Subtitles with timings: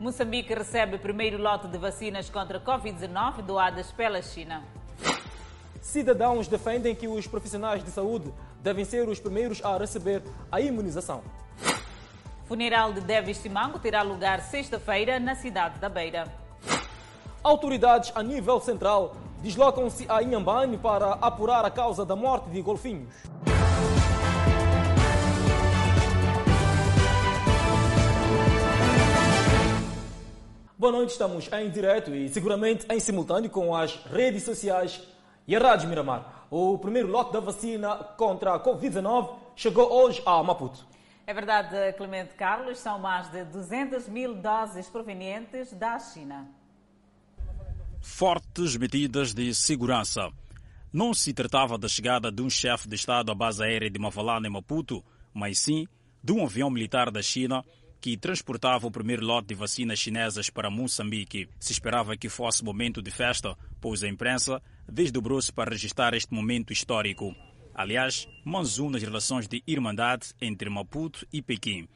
[0.00, 4.64] Moçambique recebe o primeiro lote de vacinas contra a Covid-19 doadas pela China.
[5.82, 8.32] Cidadãos defendem que os profissionais de saúde
[8.62, 11.22] devem ser os primeiros a receber a imunização.
[12.46, 16.24] Funeral de Davis Simango terá lugar sexta-feira na cidade da Beira.
[17.44, 23.12] Autoridades a nível central deslocam-se a Inhambane para apurar a causa da morte de golfinhos.
[30.80, 35.06] Boa noite, estamos em direto e seguramente em simultâneo com as redes sociais
[35.46, 36.46] e a Rádio Miramar.
[36.50, 40.86] O primeiro lote da vacina contra a Covid-19 chegou hoje a Maputo.
[41.26, 46.48] É verdade, Clemente Carlos, são mais de 200 mil doses provenientes da China.
[48.00, 50.30] Fortes medidas de segurança.
[50.90, 54.46] Não se tratava da chegada de um chefe de Estado à base aérea de Mavalana
[54.46, 55.86] em Maputo, mas sim
[56.24, 57.62] de um avião militar da China
[58.00, 61.48] que transportava o primeiro lote de vacinas chinesas para Moçambique.
[61.58, 66.72] Se esperava que fosse momento de festa, pois a imprensa desdobrou-se para registrar este momento
[66.72, 67.34] histórico.
[67.74, 71.86] Aliás, mais um nas relações de irmandade entre Maputo e Pequim.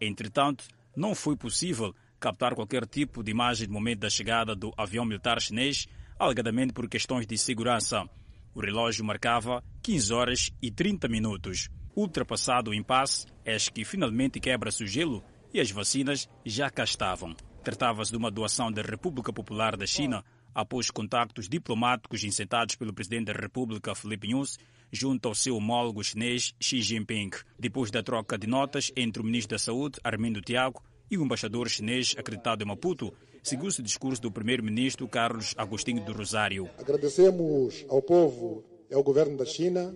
[0.00, 0.64] Entretanto,
[0.96, 5.40] não foi possível captar qualquer tipo de imagem do momento da chegada do avião militar
[5.40, 5.86] chinês,
[6.18, 8.08] alegadamente por questões de segurança.
[8.54, 11.68] O relógio marcava 15 horas e 30 minutos.
[11.94, 15.22] Ultrapassado o impasse, eis que finalmente quebra-se o gelo
[15.52, 17.34] e as vacinas já cá estavam.
[17.62, 23.26] Tratava-se de uma doação da República Popular da China após contactos diplomáticos incitados pelo presidente
[23.26, 24.58] da República, Felipe Nunes,
[24.90, 29.56] junto ao seu homólogo chinês Xi Jinping, depois da troca de notas entre o ministro
[29.56, 33.12] da Saúde, Armindo Tiago, e o embaixador chinês acreditado em Maputo,
[33.42, 36.70] segundo o discurso do primeiro-ministro Carlos Agostinho do Rosário.
[36.78, 39.94] Agradecemos ao povo e ao governo da China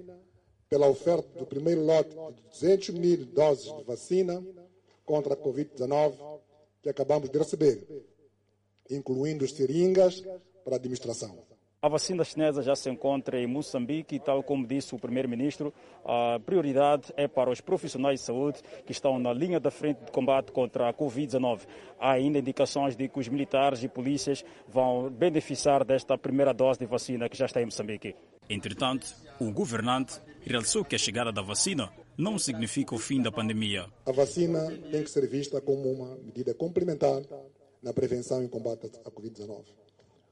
[0.68, 4.42] pela oferta do primeiro lote de 200 mil doses de vacina
[5.04, 6.14] contra a Covid-19
[6.82, 7.86] que acabamos de receber,
[8.90, 10.22] incluindo seringas
[10.64, 11.38] para administração.
[11.84, 15.70] A vacina chinesa já se encontra em Moçambique e, tal como disse o primeiro-ministro,
[16.02, 20.10] a prioridade é para os profissionais de saúde que estão na linha da frente de
[20.10, 21.66] combate contra a Covid-19.
[22.00, 26.86] Há ainda indicações de que os militares e polícias vão beneficiar desta primeira dose de
[26.86, 28.16] vacina que já está em Moçambique.
[28.48, 33.86] Entretanto, o governante realçou que a chegada da vacina não significa o fim da pandemia.
[34.06, 37.22] A vacina tem que ser vista como uma medida complementar
[37.82, 39.64] na prevenção e combate à Covid-19.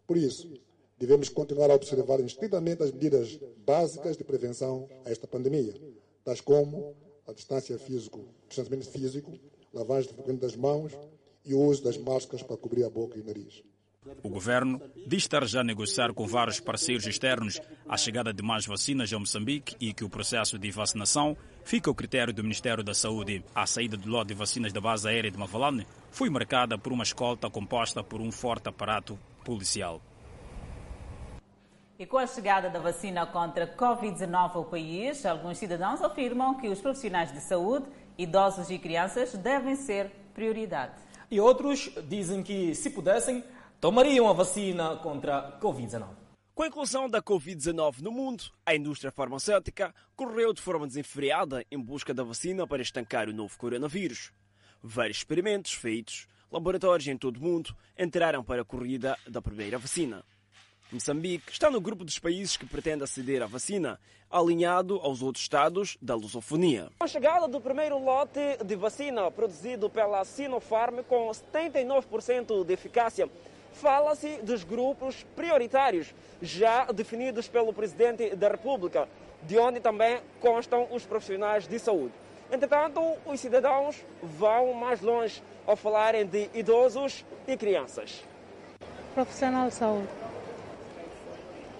[0.06, 0.52] Por isso,
[0.98, 5.74] devemos continuar a observar estritamente as medidas básicas de prevenção a esta pandemia,
[6.24, 6.94] tais como
[7.26, 9.32] a distância físico, distanciamento físico,
[9.72, 10.92] lavagem frequente das mãos
[11.44, 13.62] e o uso das máscaras para cobrir a boca e o nariz.
[14.22, 18.66] O governo diz estar já a negociar com vários parceiros externos a chegada de mais
[18.66, 22.94] vacinas a Moçambique e que o processo de vacinação fica ao critério do Ministério da
[22.94, 23.44] Saúde.
[23.54, 27.04] A saída do lote de vacinas da base aérea de Mavalane foi marcada por uma
[27.04, 30.00] escolta composta por um forte aparato policial.
[31.96, 36.68] E com a chegada da vacina contra a Covid-19 ao país, alguns cidadãos afirmam que
[36.68, 37.86] os profissionais de saúde,
[38.18, 40.94] idosos e crianças devem ser prioridade.
[41.30, 43.44] E outros dizem que, se pudessem,
[43.82, 46.06] tomariam a vacina contra a Covid-19.
[46.54, 51.80] Com a inclusão da Covid-19 no mundo, a indústria farmacêutica correu de forma desenfreada em
[51.80, 54.30] busca da vacina para estancar o novo coronavírus.
[54.80, 60.22] Vários experimentos feitos, laboratórios em todo o mundo entraram para a corrida da primeira vacina.
[60.92, 63.98] Moçambique está no grupo dos países que pretende aceder à vacina,
[64.30, 66.88] alinhado aos outros estados da lusofonia.
[67.00, 73.28] Com a chegada do primeiro lote de vacina produzido pela Sinopharm com 79% de eficácia,
[73.72, 79.08] fala-se dos grupos prioritários já definidos pelo Presidente da República,
[79.42, 82.14] de onde também constam os profissionais de saúde.
[82.50, 88.22] Entretanto, os cidadãos vão mais longe ao falarem de idosos e crianças.
[89.14, 90.08] Profissional de saúde.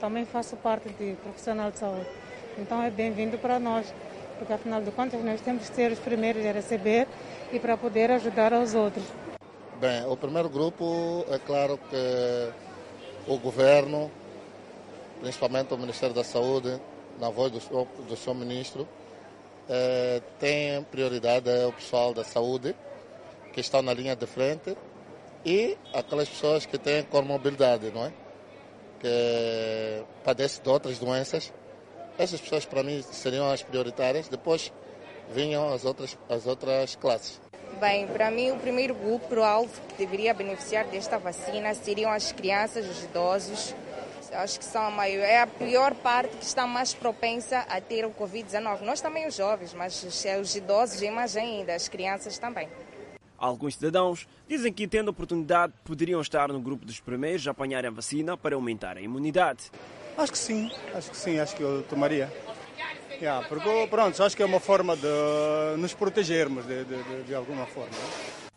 [0.00, 2.08] Também faço parte de profissional de saúde.
[2.58, 3.92] Então é bem-vindo para nós,
[4.38, 7.06] porque afinal de contas nós temos que ser os primeiros a receber
[7.52, 9.04] e para poder ajudar aos outros.
[9.82, 12.52] Bem, o primeiro grupo, é claro que
[13.26, 14.12] o governo,
[15.20, 16.81] principalmente o Ministério da Saúde,
[17.19, 18.87] na voz do, do seu ministro,
[19.69, 22.76] é, tem prioridade é o pessoal da saúde,
[23.52, 24.76] que estão na linha de frente,
[25.44, 28.12] e aquelas pessoas que têm comorbidade, não é?
[29.00, 31.52] Que padecem de outras doenças.
[32.17, 34.28] Essas pessoas, para mim, seriam as prioritárias.
[34.28, 34.73] Depois
[35.35, 37.40] vinham as outras, as outras classes.
[37.82, 42.31] Bem, para mim o primeiro grupo, o alvo que deveria beneficiar desta vacina seriam as
[42.31, 43.75] crianças, os idosos.
[44.32, 48.05] Acho que são a maior, é a pior parte que está mais propensa a ter
[48.05, 48.82] o Covid-19.
[48.82, 52.69] Nós também os jovens, mas os idosos e mais ainda, as crianças também.
[53.37, 57.90] Alguns cidadãos dizem que, tendo oportunidade, poderiam estar no grupo dos primeiros a apanhar a
[57.90, 59.73] vacina para aumentar a imunidade.
[60.17, 62.31] Acho que sim, acho que sim, acho que eu tomaria.
[63.20, 67.35] Yeah, porque, pronto, acho que é uma forma de nos protegermos de, de, de, de
[67.35, 67.94] alguma forma.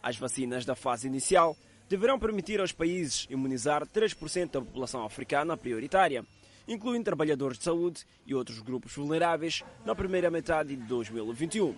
[0.02, 1.56] As vacinas da fase inicial
[1.90, 6.25] deverão permitir aos países imunizar 3% da população africana prioritária,
[6.68, 11.75] incluindo trabalhadores de saúde e outros grupos vulneráveis, na primeira metade de 2021.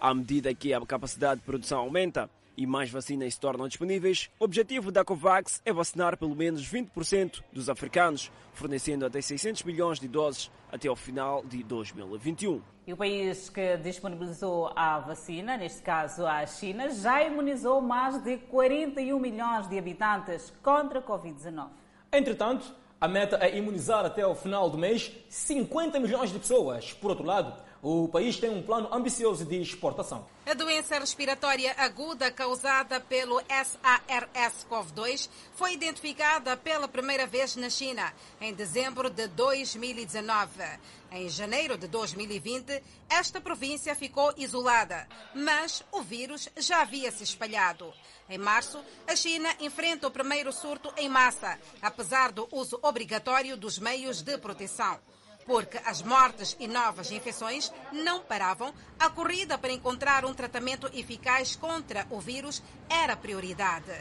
[0.00, 4.44] À medida que a capacidade de produção aumenta e mais vacinas se tornam disponíveis, o
[4.44, 10.08] objetivo da COVAX é vacinar pelo menos 20% dos africanos, fornecendo até 600 milhões de
[10.08, 12.60] doses até ao final de 2021.
[12.86, 18.38] E o país que disponibilizou a vacina, neste caso a China, já imunizou mais de
[18.38, 21.68] 41 milhões de habitantes contra a Covid-19.
[22.12, 26.92] Entretanto, a meta é imunizar até o final do mês 50 milhões de pessoas.
[26.92, 30.24] Por outro lado, o país tem um plano ambicioso de exportação.
[30.46, 38.54] A doença respiratória aguda causada pelo SARS-CoV-2 foi identificada pela primeira vez na China em
[38.54, 40.62] dezembro de 2019.
[41.10, 42.80] Em janeiro de 2020,
[43.10, 47.92] esta província ficou isolada, mas o vírus já havia se espalhado.
[48.30, 53.80] Em março, a China enfrenta o primeiro surto em massa, apesar do uso obrigatório dos
[53.80, 55.00] meios de proteção
[55.46, 61.56] porque as mortes e novas infecções não paravam, a corrida para encontrar um tratamento eficaz
[61.56, 63.92] contra o vírus era prioridade.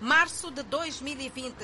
[0.00, 1.54] Março de 2020,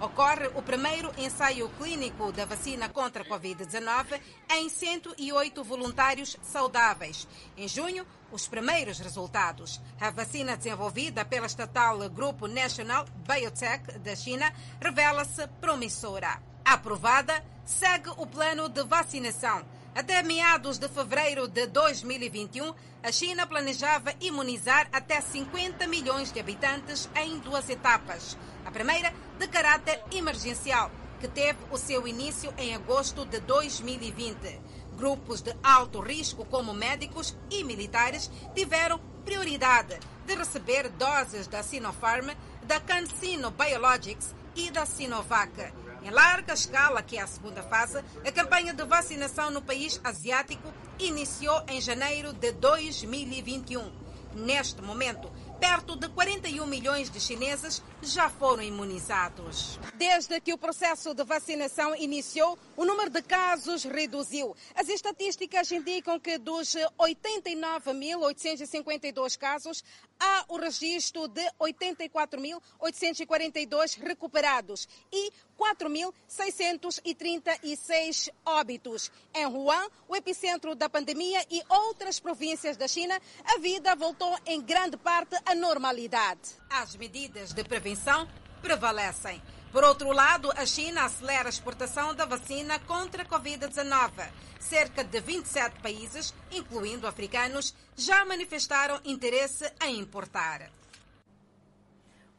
[0.00, 4.18] ocorre o primeiro ensaio clínico da vacina contra a Covid-19
[4.52, 7.28] em 108 voluntários saudáveis.
[7.54, 9.78] Em junho, os primeiros resultados.
[10.00, 14.50] A vacina desenvolvida pela estatal Grupo National Biotech da China
[14.80, 16.42] revela-se promissora.
[16.64, 19.64] Aprovada, segue o plano de vacinação.
[19.94, 27.10] Até meados de fevereiro de 2021, a China planejava imunizar até 50 milhões de habitantes
[27.14, 28.38] em duas etapas.
[28.64, 34.60] A primeira, de caráter emergencial, que teve o seu início em agosto de 2020.
[34.96, 42.30] Grupos de alto risco, como médicos e militares, tiveram prioridade de receber doses da Sinopharm,
[42.64, 45.81] da CanSino Biologics e da Sinovac.
[46.04, 50.74] Em larga escala, que é a segunda fase, a campanha de vacinação no país asiático
[50.98, 54.02] iniciou em janeiro de 2021.
[54.34, 59.78] Neste momento, perto de 41 milhões de chineses já foram imunizados.
[59.94, 64.56] Desde que o processo de vacinação iniciou, o número de casos reduziu.
[64.74, 69.84] As estatísticas indicam que dos 89.852 casos,
[70.18, 75.30] há o registro de 84.842 recuperados e
[75.62, 79.12] 4.636 óbitos.
[79.32, 84.60] Em Wuhan, o epicentro da pandemia e outras províncias da China, a vida voltou em
[84.60, 86.40] grande parte à normalidade.
[86.68, 88.28] As medidas de prevenção
[88.60, 89.40] prevalecem.
[89.70, 94.28] Por outro lado, a China acelera a exportação da vacina contra a Covid-19.
[94.58, 100.81] Cerca de 27 países, incluindo africanos, já manifestaram interesse em importar.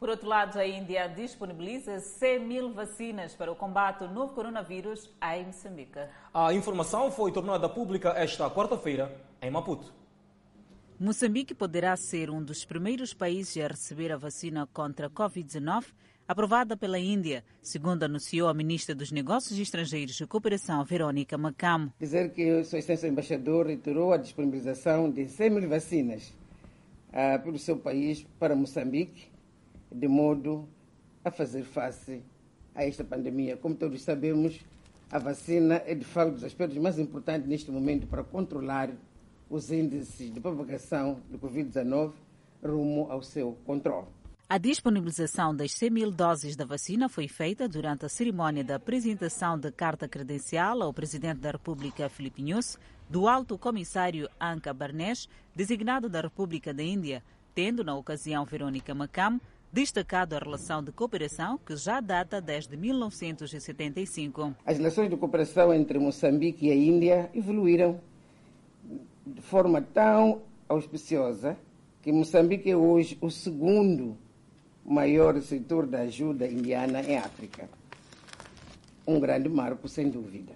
[0.03, 5.09] Por outro lado, a Índia disponibiliza 100 mil vacinas para o combate ao novo coronavírus
[5.33, 5.97] em Moçambique.
[6.33, 9.94] A informação foi tornada pública esta quarta-feira em Maputo.
[11.00, 15.86] Moçambique poderá ser um dos primeiros países a receber a vacina contra a Covid-19
[16.27, 21.93] aprovada pela Índia, segundo anunciou a ministra dos Negócios Estrangeiros e Cooperação, Verônica Macamo.
[21.98, 26.33] Dizer que o Sua Excelência Embaixador reiterou a disponibilização de 100 mil vacinas
[27.13, 29.31] ah, pelo seu país para Moçambique,
[29.93, 30.67] de modo
[31.23, 32.21] a fazer face
[32.75, 33.55] a esta pandemia.
[33.57, 34.59] Como todos sabemos,
[35.12, 38.89] a vacina é de facto um dos aspectos mais importantes neste momento para controlar
[39.50, 42.12] os índices de propagação do Covid-19
[42.63, 44.07] rumo ao seu controle.
[44.50, 49.57] A disponibilização das 100 mil doses da vacina foi feita durante a cerimónia da apresentação
[49.57, 52.77] da carta credencial ao Presidente da República, Filipe Nunes,
[53.09, 57.23] do Alto Comissário Anka Barnesh, designado da República da Índia,
[57.55, 59.39] tendo na ocasião Verônica Macam
[59.74, 64.53] destacado a relação de cooperação que já data desde 1975.
[64.63, 68.00] As relações de cooperação entre Moçambique e a Índia evoluíram
[69.25, 71.58] de forma tão auspiciosa
[72.03, 74.15] que Moçambique é hoje o segundo
[74.86, 77.68] maior setor da ajuda indiana em África.
[79.08, 80.53] Um grande marco, sem dúvida.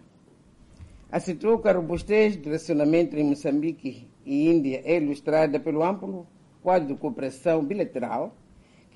[1.11, 6.27] Acentuou que a robustez do relacionamento entre Moçambique e Índia é ilustrada pelo amplo
[6.61, 8.35] quadro de cooperação bilateral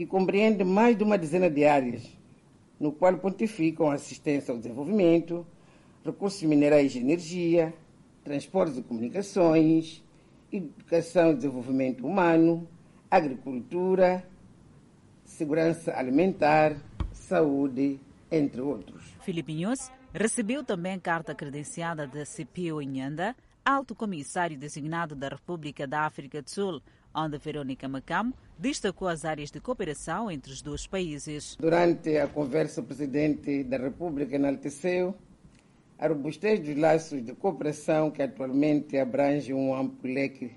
[0.02, 2.02] que compreende mais de uma dezena de áreas,
[2.80, 5.46] no qual pontificam assistência ao desenvolvimento,
[6.04, 7.72] recursos minerais e energia,
[8.24, 10.04] transportes e comunicações,
[10.52, 12.68] educação e desenvolvimento humano,
[13.12, 14.28] agricultura,
[15.24, 16.76] segurança alimentar,
[17.14, 18.00] saúde,
[18.32, 19.04] entre outros.
[19.22, 26.08] Filipe Inhos recebeu também carta credenciada da CPO Inhanda, alto comissário designado da República da
[26.08, 26.82] África do Sul,
[27.14, 31.58] onde Verônica Macamo destacou as áreas de cooperação entre os dois países.
[31.60, 35.16] Durante a conversa, o presidente da República enalteceu
[35.98, 40.52] a robustez dos laços de cooperação que atualmente abrange um amplo leque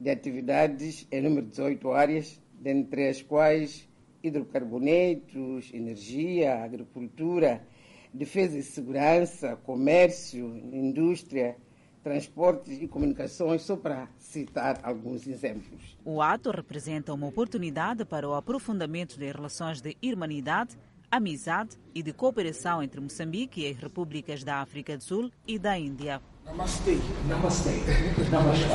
[0.00, 3.88] de atividades em número de 18 áreas, dentre as quais
[4.22, 7.62] hidrocarbonetos, energia, agricultura,
[8.12, 11.56] defesa e segurança, comércio, indústria,
[12.06, 15.98] transportes e comunicações, só para citar alguns exemplos.
[16.04, 20.78] O ato representa uma oportunidade para o aprofundamento das relações de irmandade,
[21.10, 25.76] amizade e de cooperação entre Moçambique e as repúblicas da África do Sul e da
[25.76, 26.22] Índia.
[26.44, 26.96] Namastê,
[27.28, 27.70] namastê,
[28.30, 28.66] namastê.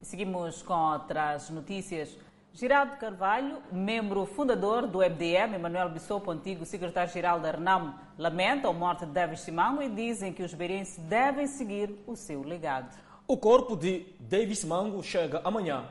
[0.00, 2.16] Seguimos com outras notícias.
[2.58, 9.06] Geraldo Carvalho, membro fundador do FDM, Emanuel Bissopo, antigo secretário-geral da RENAM, lamenta a morte
[9.06, 12.98] de David Simango e dizem que os beirenses devem seguir o seu legado.
[13.28, 15.84] O corpo de David Simango chega amanhã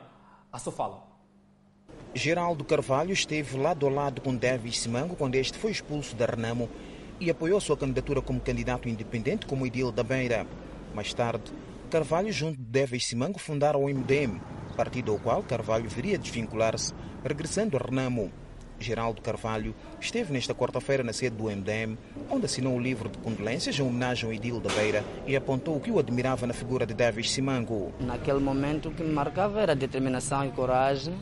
[0.52, 1.04] à Sofala.
[2.12, 6.68] Geraldo Carvalho esteve lado a lado com David Simango quando este foi expulso da Renamo
[7.18, 10.46] e apoiou sua candidatura como candidato independente como Idil da Beira.
[10.94, 11.50] Mais tarde,
[11.90, 14.38] Carvalho junto de David Simango fundaram o MDM,
[14.78, 16.94] partido ao qual Carvalho viria desvincular-se,
[17.24, 18.30] regressando a Renamo.
[18.78, 21.98] Geraldo Carvalho esteve nesta quarta-feira na sede do MDM,
[22.30, 25.80] onde assinou o livro de condolências em homenagem ao Idil da Beira e apontou o
[25.80, 27.92] que o admirava na figura de Davis Simango.
[27.98, 31.18] Naquele momento o que me marcava era determinação e coragem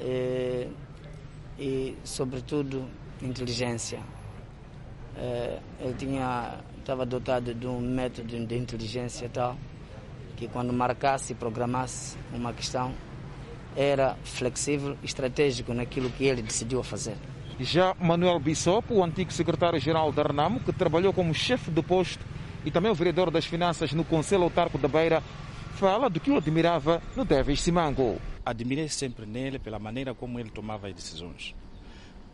[0.00, 0.66] e,
[1.58, 2.86] e sobretudo,
[3.20, 4.00] inteligência.
[5.78, 9.58] Ele tinha, estava dotado de um método de inteligência tal
[10.36, 12.92] que quando marcasse e programasse uma questão
[13.74, 17.16] era flexível, estratégico naquilo que ele decidiu fazer.
[17.58, 22.24] Já Manuel Bissopo, o antigo secretário-geral da Renamo, que trabalhou como chefe de posto
[22.64, 25.22] e também o vereador das finanças no Conselho Autarco da Beira,
[25.74, 28.20] fala do que o admirava no Davis Simango.
[28.44, 31.54] Admirei sempre nele pela maneira como ele tomava as decisões.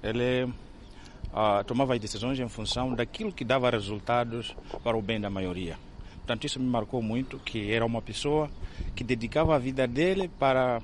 [0.03, 5.31] Ele uh, tomava as decisões em função daquilo que dava resultados para o bem da
[5.31, 5.77] maioria.
[6.23, 8.49] Portanto, isso me marcou muito, que era uma pessoa
[8.95, 10.81] que dedicava a vida dele para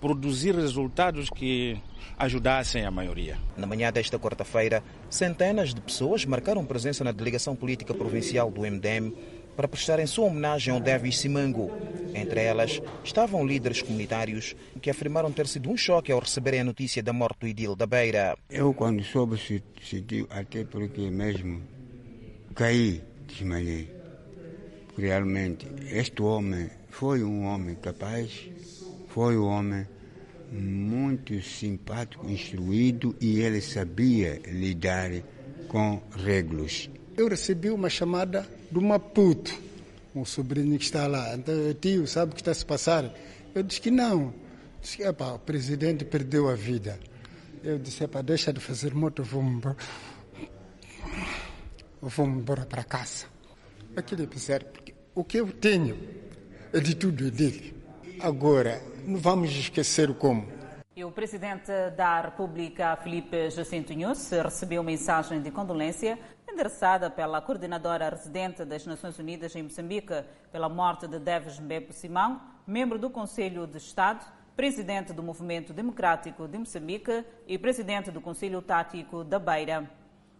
[0.00, 1.80] produzir resultados que
[2.18, 3.38] ajudassem a maioria.
[3.56, 9.12] Na manhã desta quarta-feira, centenas de pessoas marcaram presença na delegação política provincial do MDM
[9.56, 11.70] para prestarem sua homenagem ao Davis Simango.
[12.14, 17.02] Entre elas estavam líderes comunitários que afirmaram ter sido um choque ao receberem a notícia
[17.02, 18.36] da morte do Idil da Beira.
[18.50, 19.38] Eu, quando soube,
[19.80, 21.62] senti até porque mesmo
[22.54, 24.01] caí, desmaiei.
[24.96, 28.48] Realmente, este homem foi um homem capaz,
[29.08, 29.86] foi um homem
[30.52, 35.10] muito simpático, instruído e ele sabia lidar
[35.68, 36.90] com regras.
[37.16, 39.58] Eu recebi uma chamada do Maputo,
[40.14, 41.34] um sobrinho que está lá.
[41.34, 43.10] Então, tio, sabe o que está se passar?
[43.54, 44.34] Eu disse que não.
[44.80, 46.98] Disse, Epa, o presidente perdeu a vida.
[47.64, 49.76] Eu disse, Epa, deixa de fazer moto, vamos embora.
[52.02, 53.26] Vamos embora para casa.
[53.94, 55.98] Aquilo é sério, porque o que eu tenho
[56.72, 57.76] é de tudo dele.
[58.20, 60.48] Agora, não vamos esquecer como.
[60.96, 66.18] E o presidente da República, Felipe Jacinto Inhus, recebeu mensagem de condolência
[66.50, 72.40] endereçada pela coordenadora residente das Nações Unidas em Moçambique pela morte de Deves Mbepo Simão,
[72.66, 74.24] membro do Conselho de Estado,
[74.56, 79.90] presidente do Movimento Democrático de Moçambique e presidente do Conselho Tático da Beira.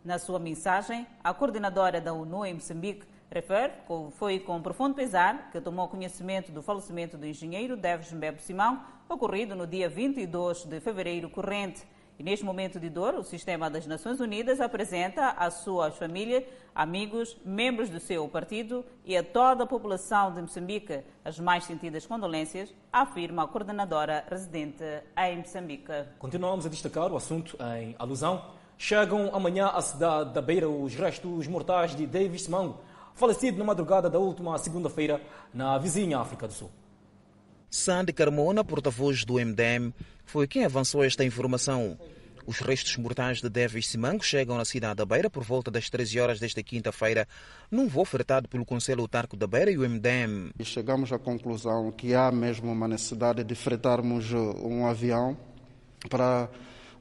[0.03, 5.51] Na sua mensagem, a coordenadora da ONU em Moçambique refere que foi com profundo pesar
[5.51, 10.81] que tomou conhecimento do falecimento do engenheiro Deves Mbebo Simão, ocorrido no dia 22 de
[10.81, 11.83] fevereiro corrente.
[12.19, 17.37] E neste momento de dor, o Sistema das Nações Unidas apresenta à sua família, amigos,
[17.43, 22.73] membros do seu partido e a toda a população de Moçambique as mais sentidas condolências,
[22.93, 24.85] afirma a coordenadora residente
[25.17, 26.05] em Moçambique.
[26.19, 28.45] Continuamos a destacar o assunto em alusão.
[28.77, 32.79] Chegam amanhã à cidade da Beira os restos mortais de Davis Mango,
[33.23, 35.21] falecido na madrugada da última segunda-feira
[35.55, 36.69] na vizinha África do Sul.
[37.71, 41.97] Sandy Carmona, porta-voz do MDM, foi quem avançou esta informação.
[42.45, 46.19] Os restos mortais de Davis Simango chegam na cidade da Beira por volta das 13
[46.19, 47.29] horas desta quinta-feira,
[47.71, 50.51] num voo fretado pelo Conselho Autarco da Beira e o MDM.
[50.59, 55.37] E chegamos à conclusão que há mesmo uma necessidade de fretarmos um avião
[56.11, 56.49] para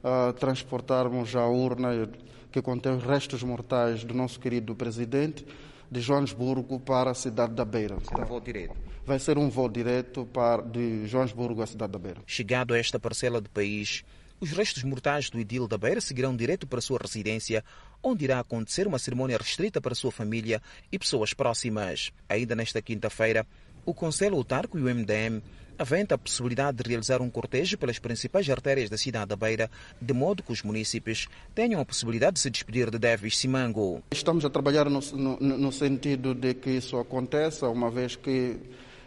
[0.04, 2.08] uh, transportarmos a urna
[2.52, 5.44] que contém os restos mortais do nosso querido presidente
[5.92, 7.96] de Joanesburgo para a cidade da Beira.
[7.96, 8.74] Um voo direto.
[9.04, 12.22] Vai ser um voo direto para, de Joanesburgo à cidade da Beira.
[12.26, 14.02] Chegado a esta parcela do país,
[14.40, 17.62] os restos mortais do Idil da Beira seguirão direto para a sua residência,
[18.02, 22.10] onde irá acontecer uma cerimônia restrita para a sua família e pessoas próximas.
[22.26, 23.46] Ainda nesta quinta-feira,
[23.84, 25.42] o Conselho Autarco e o MDM
[25.82, 29.68] aventa a possibilidade de realizar um cortejo pelas principais artérias da cidade da Beira,
[30.00, 34.02] de modo que os munícipes tenham a possibilidade de se despedir de Davis Simango.
[34.12, 38.56] Estamos a trabalhar no, no, no sentido de que isso aconteça, uma vez que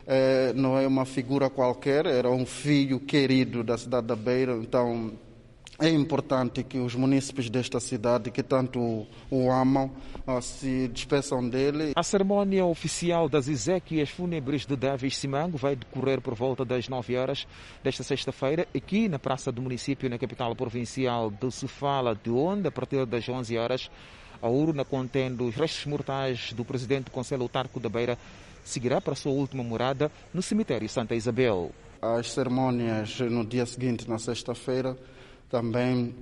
[0.06, 5.14] eh, não é uma figura qualquer, era um filho querido da cidade da Beira, então
[5.78, 9.92] é importante que os munícipes desta cidade, que tanto o amam,
[10.42, 11.92] se despeçam dele.
[11.96, 17.18] A cerimónia oficial das exéquias fúnebres de Davis Simango vai decorrer por volta das 9
[17.18, 17.46] horas
[17.84, 22.72] desta sexta-feira, aqui na Praça do Município, na capital provincial de Sofala, de onde, a
[22.72, 23.92] partir das 11 horas,
[24.42, 28.18] a urna contendo os restos mortais do presidente do Conselho Autarco da Beira
[28.64, 31.72] seguirá para a sua última morada no cemitério Santa Isabel.
[32.02, 34.98] As cerimônias no dia seguinte, na sexta-feira,
[35.56, 36.14] também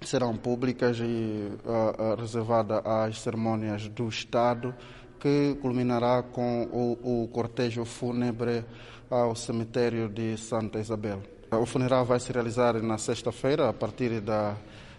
[0.00, 4.72] serão públicas e uh, reservadas às cerimônias do Estado,
[5.18, 8.64] que culminará com o, o cortejo fúnebre
[9.10, 11.20] ao cemitério de Santa Isabel.
[11.50, 14.54] O funeral vai se realizar na sexta-feira, a partir da,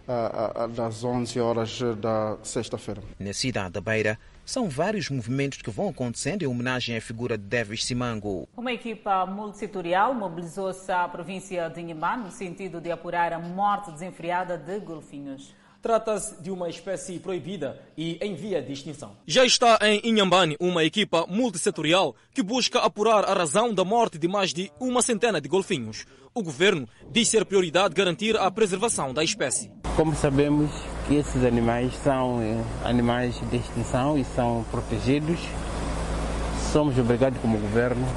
[0.06, 3.02] uh, das 11 horas da sexta-feira.
[3.18, 4.20] Na cidade da Beira,
[4.52, 8.50] são vários movimentos que vão acontecendo em homenagem à figura de Davis Simango.
[8.58, 14.58] Uma equipa multissetorial mobilizou-se à província de Inhambane no sentido de apurar a morte desenfreada
[14.58, 15.56] de golfinhos.
[15.82, 19.14] Trata-se de uma espécie proibida e em via de extinção.
[19.26, 24.28] Já está em Inhambane uma equipa multissetorial que busca apurar a razão da morte de
[24.28, 26.06] mais de uma centena de golfinhos.
[26.36, 29.72] O governo diz ser prioridade garantir a preservação da espécie.
[29.96, 30.72] Como sabemos
[31.08, 32.40] que esses animais são
[32.86, 35.40] animais de extinção e são protegidos,
[36.72, 38.08] somos obrigados como governo,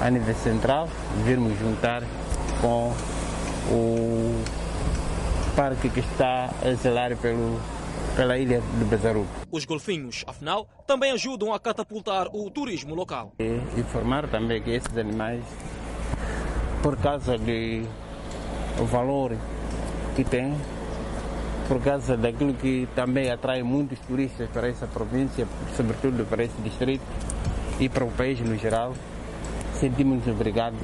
[0.00, 0.88] a nível central,
[1.24, 2.04] virmos juntar
[2.60, 2.92] com
[3.72, 4.15] o
[5.56, 7.58] parque que está a zelar pelo,
[8.14, 9.26] pela ilha de Bezaruco.
[9.50, 13.32] Os golfinhos, afinal, também ajudam a catapultar o turismo local.
[13.38, 15.42] E informar também que esses animais,
[16.82, 19.34] por causa do valor
[20.14, 20.54] que têm,
[21.66, 27.04] por causa daquilo que também atrai muitos turistas para essa província, sobretudo para esse distrito
[27.80, 28.92] e para o país no geral,
[29.72, 30.78] sentimos-nos obrigados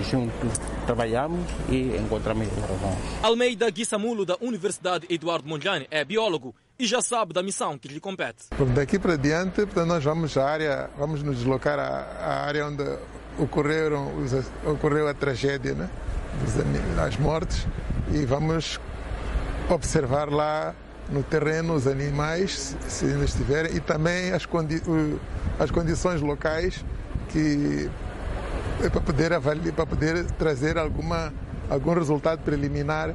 [0.00, 2.98] juntos trabalhamos e encontramos as razões.
[3.22, 8.00] Almeida Guissamulo, da Universidade Eduardo Mondlane, é biólogo e já sabe da missão que lhe
[8.00, 8.46] compete.
[8.74, 12.84] Daqui para diante, portanto, nós vamos à área, vamos nos deslocar à, à área onde
[13.38, 14.12] ocorreram,
[14.64, 15.88] ocorreu a tragédia, né?
[16.96, 17.66] das mortes,
[18.10, 18.80] e vamos
[19.68, 20.74] observar lá
[21.10, 24.82] no terreno os animais, se ainda estiverem, e também as, condi
[25.58, 26.84] as condições locais
[27.28, 27.90] que
[28.78, 31.32] para poder avaliar, para poder trazer alguma
[31.72, 33.14] algum resultado preliminar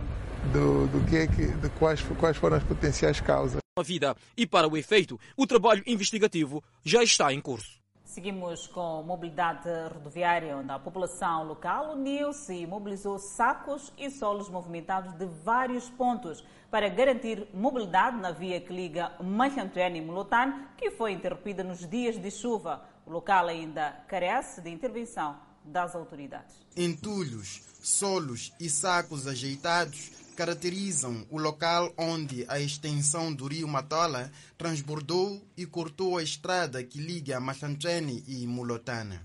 [0.52, 3.62] do, do que é que, de quais, quais foram as potenciais causas.
[3.78, 7.78] A vida e para o efeito, o trabalho investigativo já está em curso.
[8.04, 15.14] Seguimos com mobilidade rodoviária, onde a população local uniu-se e mobilizou sacos e solos movimentados
[15.14, 21.12] de vários pontos para garantir mobilidade na via que liga Machantuene e Mulotane, que foi
[21.12, 22.82] interrompida nos dias de chuva.
[23.06, 26.56] O local ainda carece de intervenção das autoridades.
[26.76, 35.42] Entulhos, solos e sacos ajeitados caracterizam o local onde a extensão do rio Matola transbordou
[35.58, 39.22] e cortou a estrada que liga Machantrene e Mulotana.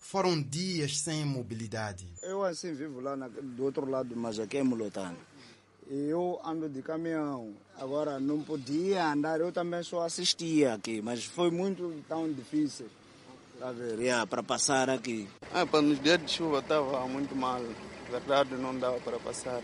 [0.00, 2.06] Foram dias sem mobilidade.
[2.22, 5.16] Eu assim vivo lá na, do outro lado, mas aqui é Mulotana.
[5.88, 11.50] Eu ando de caminhão, agora não podia andar, eu também só assistia aqui, mas foi
[11.50, 12.86] muito tão difícil
[13.98, 15.28] yeah, para passar aqui.
[15.52, 17.60] Ah, para nos dias de chuva estava muito mal,
[18.10, 19.62] verdade não dava para passar.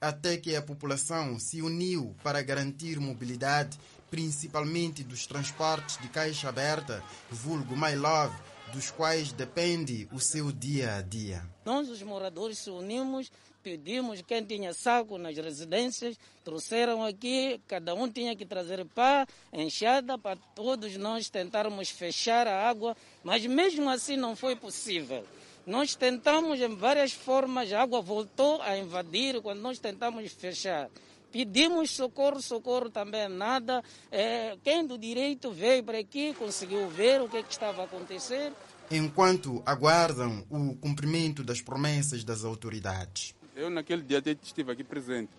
[0.00, 3.78] Até que a população se uniu para garantir mobilidade,
[4.10, 8.36] principalmente dos transportes de caixa aberta, vulgo My Love,
[8.72, 11.42] dos quais depende o seu dia a dia.
[11.64, 13.30] Nós, os moradores, se unimos
[13.64, 20.18] pedimos quem tinha saco nas residências, trouxeram aqui, cada um tinha que trazer pá, enxada,
[20.18, 25.24] para todos nós tentarmos fechar a água, mas mesmo assim não foi possível.
[25.66, 30.90] Nós tentamos em várias formas, a água voltou a invadir quando nós tentamos fechar.
[31.32, 33.82] Pedimos socorro, socorro também nada.
[34.12, 37.84] É, quem do direito veio para aqui, conseguiu ver o que, é que estava a
[37.86, 38.52] acontecer.
[38.90, 43.34] Enquanto aguardam o cumprimento das promessas das autoridades.
[43.54, 45.32] Eu naquele dia até estive aqui presente.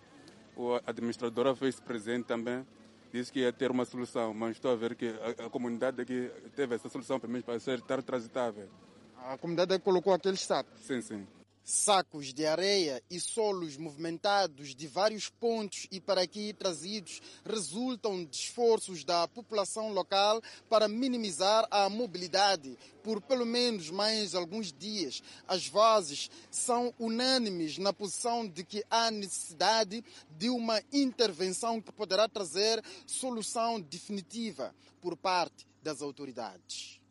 [0.56, 2.66] O administradora fez presente também.
[3.12, 5.08] disse que ia ter uma solução, mas estou a ver que
[5.40, 8.70] a, a comunidade aqui teve essa solução para mim para ser estar transitável.
[9.18, 10.70] A comunidade colocou aquele saco?
[10.78, 11.28] Sim, sim.
[11.68, 18.36] Sacos de areia e solos movimentados de vários pontos e para aqui trazidos resultam de
[18.36, 25.24] esforços da população local para minimizar a mobilidade por pelo menos mais alguns dias.
[25.48, 30.06] As vozes são unânimes na posição de que há necessidade
[30.38, 37.02] de uma intervenção que poderá trazer solução definitiva por parte das autoridades.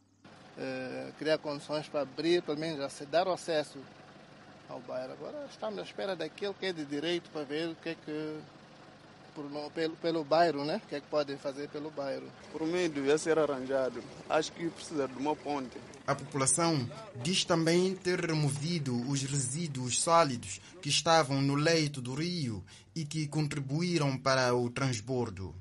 [0.56, 2.78] É, criar condições para abrir, pelo menos
[3.10, 3.80] dar o acesso
[4.74, 5.12] ao bairro.
[5.12, 8.40] Agora estamos à espera daquele que é de direito para ver o que é que
[9.34, 10.80] por, pelo, pelo bairro, né?
[10.84, 12.26] O que é que podem fazer pelo bairro.
[12.52, 14.02] Por mim devia ser arranjado.
[14.28, 15.76] Acho que precisa de uma ponte.
[16.06, 16.88] A população
[17.22, 23.26] diz também ter removido os resíduos sólidos que estavam no leito do rio e que
[23.26, 25.54] contribuíram para o transbordo.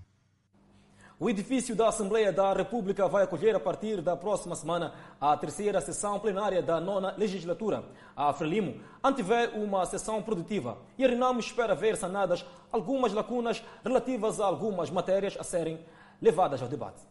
[1.23, 5.79] O edifício da Assembleia da República vai acolher a partir da próxima semana a terceira
[5.79, 7.81] sessão plenária da nona legislatura.
[8.13, 14.41] A Frelimo antevê uma sessão produtiva e a Renamo espera ver sanadas algumas lacunas relativas
[14.41, 15.79] a algumas matérias a serem
[16.21, 17.01] levadas ao debate.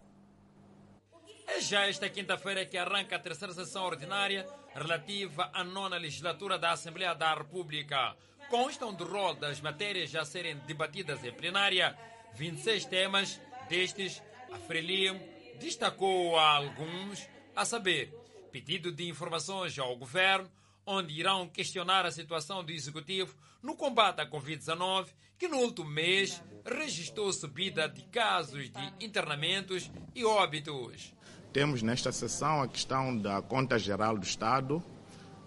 [1.46, 6.72] É já esta quinta-feira que arranca a terceira sessão ordinária relativa à nona legislatura da
[6.72, 8.14] Assembleia da República.
[8.50, 11.96] Constam do rol das matérias a serem debatidas em plenária
[12.34, 13.40] 26 temas
[13.72, 15.18] destes, a Frelimo
[15.58, 18.12] destacou a alguns, a saber,
[18.52, 20.46] pedido de informações ao governo,
[20.84, 25.06] onde irão questionar a situação do executivo no combate à Covid-19,
[25.38, 31.14] que no último mês registrou subida de casos de internamentos e óbitos.
[31.50, 34.84] Temos nesta sessão a questão da conta geral do Estado,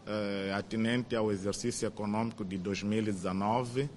[0.07, 3.87] eh, atinente ao exercício econômico de 2019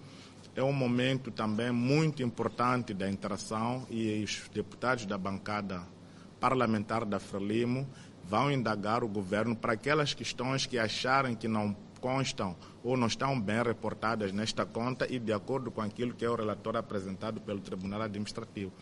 [0.58, 5.86] é um momento também muito importante da interação e os deputados da bancada
[6.40, 7.88] parlamentar da Frelimo
[8.24, 13.40] vão indagar o governo para aquelas questões que acharem que não constam ou não estão
[13.40, 17.60] bem reportadas nesta conta e de acordo com aquilo que é o relatório apresentado pelo
[17.60, 18.72] Tribunal Administrativo.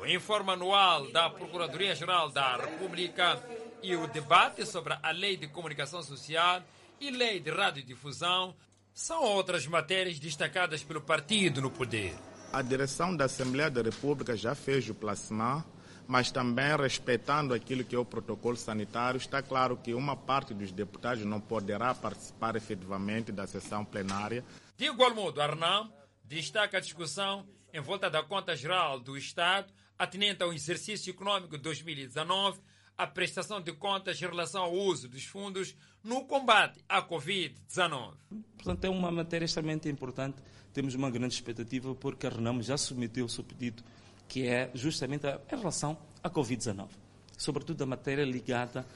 [0.00, 3.38] O informe anual da Procuradoria-Geral da República
[3.82, 6.62] e o debate sobre a Lei de Comunicação Social
[6.98, 8.54] e Lei de Radiodifusão
[8.96, 12.14] são outras matérias destacadas pelo partido no poder.
[12.50, 15.66] A direção da Assembleia da República já fez o plasma,
[16.08, 20.72] mas também respeitando aquilo que é o protocolo sanitário, está claro que uma parte dos
[20.72, 24.42] deputados não poderá participar efetivamente da sessão plenária.
[24.78, 25.92] De igual modo, Arnam
[26.24, 32.58] destaca a discussão em volta da conta geral do Estado, atinente ao exercício econômico 2019,
[32.96, 38.14] a prestação de contas em relação ao uso dos fundos no combate à Covid-19.
[38.56, 40.42] Portanto, é uma matéria extremamente importante.
[40.72, 43.82] Temos uma grande expectativa porque a Renamo já submeteu o seu pedido,
[44.28, 46.88] que é justamente em relação à Covid-19,
[47.36, 48.86] sobretudo a matéria ligada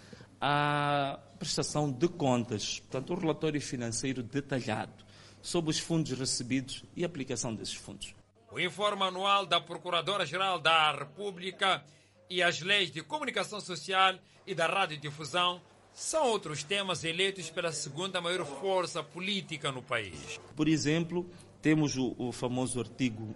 [0.40, 5.04] à prestação de contas, portanto, o relatório financeiro detalhado
[5.42, 8.14] sobre os fundos recebidos e a aplicação desses fundos.
[8.50, 11.84] O informe anual da Procuradora-Geral da República
[12.30, 14.14] e as leis de comunicação social
[14.46, 15.60] e da radiodifusão
[15.92, 20.40] são outros temas eleitos pela segunda maior força política no país.
[20.54, 21.28] Por exemplo,
[21.60, 23.34] temos o, o famoso artigo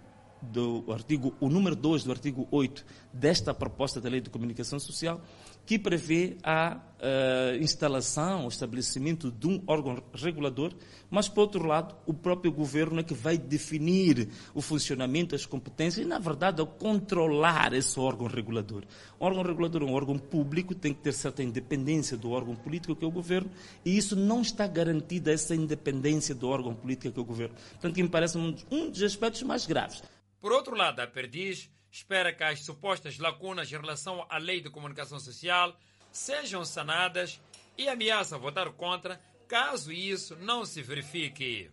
[0.51, 5.21] do artigo, o número 2 do artigo 8 desta proposta da Lei de Comunicação Social,
[5.65, 10.73] que prevê a uh, instalação, o estabelecimento de um órgão regulador,
[11.09, 16.05] mas, por outro lado, o próprio governo é que vai definir o funcionamento, as competências
[16.05, 18.83] e, na verdade, a controlar esse órgão regulador.
[19.19, 22.95] O órgão regulador é um órgão público, tem que ter certa independência do órgão político,
[22.95, 23.49] que é o governo,
[23.83, 27.55] e isso não está garantida, essa independência do órgão político, que é o governo.
[27.71, 30.03] Portanto, que me parece um dos aspectos mais graves.
[30.45, 34.69] Por outro lado, a Perdiz espera que as supostas lacunas em relação à lei de
[34.69, 35.75] comunicação social
[36.11, 37.41] sejam sanadas
[37.75, 41.71] e ameaça votar contra caso isso não se verifique.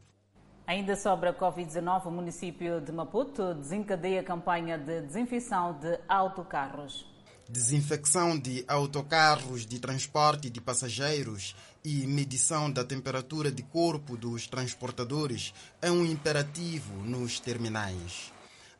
[0.67, 7.07] Ainda sobre a Covid-19, o município de Maputo desencadeia a campanha de desinfecção de autocarros.
[7.47, 11.55] Desinfecção de autocarros de transporte de passageiros
[11.85, 18.33] e medição da temperatura de corpo dos transportadores é um imperativo nos terminais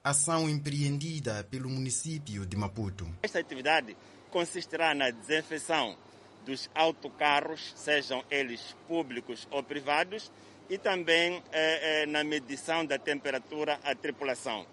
[0.05, 3.09] ação empreendida pelo município de Maputo.
[3.23, 3.97] Esta atividade
[4.31, 5.97] consistirá na desinfecção
[6.45, 10.31] dos autocarros, sejam eles públicos ou privados,
[10.69, 14.67] e também eh, eh, na medição da temperatura à tripulação.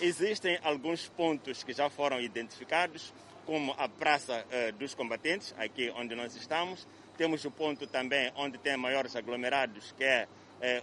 [0.00, 3.12] Existem alguns pontos que já foram identificados,
[3.44, 6.86] como a Praça eh, dos Combatentes, aqui onde nós estamos.
[7.18, 10.26] Temos o ponto também onde tem maiores aglomerados, que é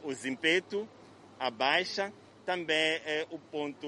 [0.04, 0.88] o Zimpeto,
[1.40, 2.12] a Baixa,
[2.48, 3.86] também o ponto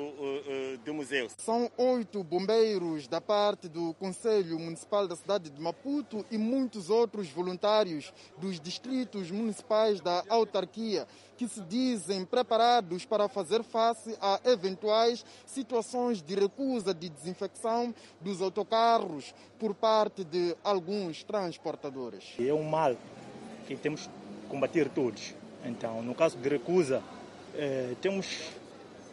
[0.83, 1.29] do museu.
[1.37, 7.29] São oito bombeiros da parte do Conselho Municipal da cidade de Maputo e muitos outros
[7.29, 15.23] voluntários dos distritos municipais da autarquia que se dizem preparados para fazer face a eventuais
[15.45, 22.33] situações de recusa de desinfecção dos autocarros por parte de alguns transportadores.
[22.37, 22.93] É um mal
[23.65, 25.33] que temos que combater todos.
[25.63, 27.01] Então, no caso de recusa,
[27.59, 28.25] eh, temos,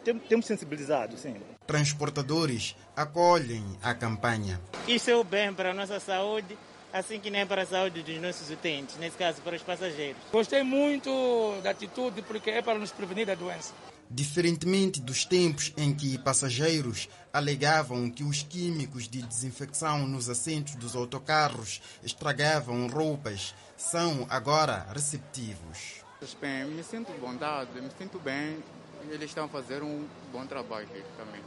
[0.05, 1.35] tem, temos sensibilizado, sim.
[1.65, 4.59] Transportadores acolhem a campanha.
[4.87, 6.57] Isso é o bem para a nossa saúde,
[6.93, 10.21] assim que nem para a saúde dos nossos utentes, nesse caso para os passageiros.
[10.31, 13.73] Gostei muito da atitude porque é para nos prevenir da doença.
[14.09, 20.95] Diferentemente dos tempos em que passageiros alegavam que os químicos de desinfecção nos assentos dos
[20.95, 25.96] autocarros estragavam roupas, são agora receptivos.
[26.41, 28.63] Bem, me sinto vontade, me sinto bem.
[29.03, 31.41] Eles estão a fazer um bom trabalho aqui também.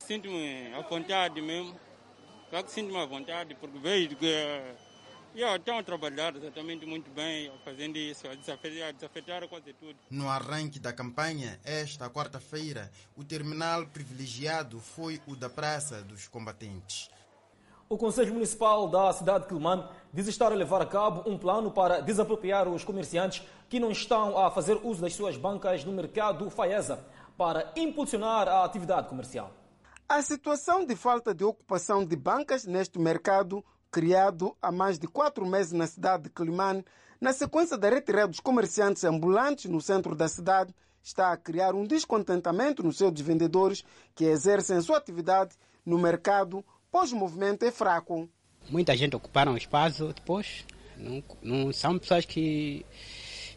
[0.00, 1.78] Sinto-me à vontade mesmo.
[2.48, 4.26] Claro que sinto-me à vontade, porque vejo que
[5.36, 9.98] yeah, estão a trabalhar exatamente muito bem, fazendo isso, a desafetar, a desafetar quase tudo.
[10.10, 17.10] No arranque da campanha, esta quarta-feira, o terminal privilegiado foi o da Praça dos Combatentes.
[17.90, 21.70] O Conselho Municipal da cidade de Quilmane diz estar a levar a cabo um plano
[21.70, 26.50] para desapropriar os comerciantes que não estão a fazer uso das suas bancas no mercado
[26.50, 27.02] Faesa
[27.34, 29.50] para impulsionar a atividade comercial.
[30.06, 35.46] A situação de falta de ocupação de bancas neste mercado, criado há mais de quatro
[35.46, 36.84] meses na cidade de Climane,
[37.18, 41.86] na sequência da retirada dos comerciantes ambulantes no centro da cidade, está a criar um
[41.86, 43.82] descontentamento nos seus vendedores
[44.14, 48.28] que exercem sua atividade no mercado, pois o movimento é fraco.
[48.68, 50.64] Muita gente ocuparam o espaço depois.
[50.96, 52.84] Não, não são pessoas que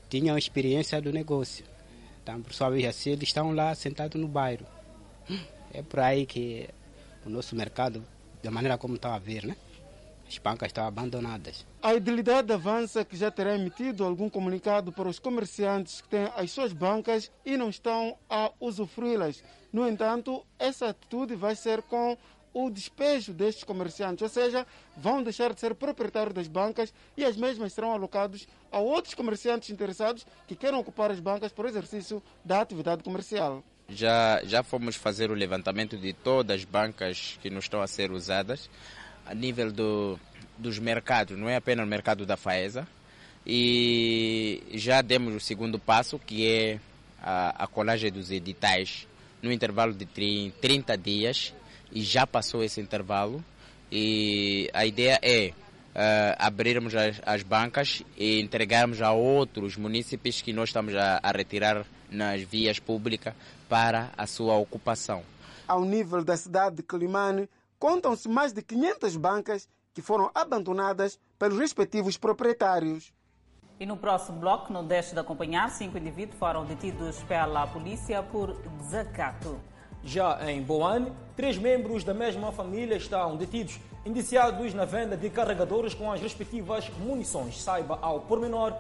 [0.10, 1.66] tinham experiência do negócio.
[2.22, 4.66] Então, por sua vez, assim, eles estão lá sentados no bairro.
[5.74, 6.70] É por aí que
[7.26, 8.06] o nosso mercado,
[8.44, 9.56] da maneira como está a ver, né?
[10.28, 11.66] As bancas estão abandonadas.
[11.82, 16.52] A idilidade avança que já terá emitido algum comunicado para os comerciantes que têm as
[16.52, 19.44] suas bancas e não estão a usufruí-las.
[19.74, 22.18] No entanto, essa atitude vai ser com
[22.54, 24.66] o despejo destes comerciantes, ou seja,
[24.98, 29.70] vão deixar de ser proprietários das bancas e as mesmas serão alocados a outros comerciantes
[29.70, 33.64] interessados que queiram ocupar as bancas para o exercício da atividade comercial.
[33.90, 38.12] Já, já fomos fazer o levantamento de todas as bancas que não estão a ser
[38.12, 38.70] usadas
[39.26, 40.20] a nível do,
[40.58, 42.88] dos mercados, não é apenas o mercado da Faesa,
[43.46, 46.80] e já demos o segundo passo, que é
[47.22, 49.08] a, a colagem dos editais
[49.42, 51.54] no intervalo de 30 dias,
[51.92, 53.44] e já passou esse intervalo,
[53.92, 60.54] e a ideia é uh, abrirmos as, as, bancas e entregarmos a outros municípios que
[60.54, 63.34] nós estamos a, a retirar nas vias públicas
[63.68, 65.24] para a sua ocupação.
[65.68, 67.50] Ao nível da cidade de Climane,
[67.80, 73.14] contam-se mais de 500 bancas que foram abandonadas pelos respectivos proprietários.
[73.80, 78.54] E no próximo bloco, não deixe de acompanhar, cinco indivíduos foram detidos pela polícia por
[78.78, 79.60] desacato.
[80.04, 85.94] Já em Boane, três membros da mesma família estão detidos, indiciados na venda de carregadores
[85.94, 87.62] com as respectivas munições.
[87.62, 88.74] Saiba ao pormenor,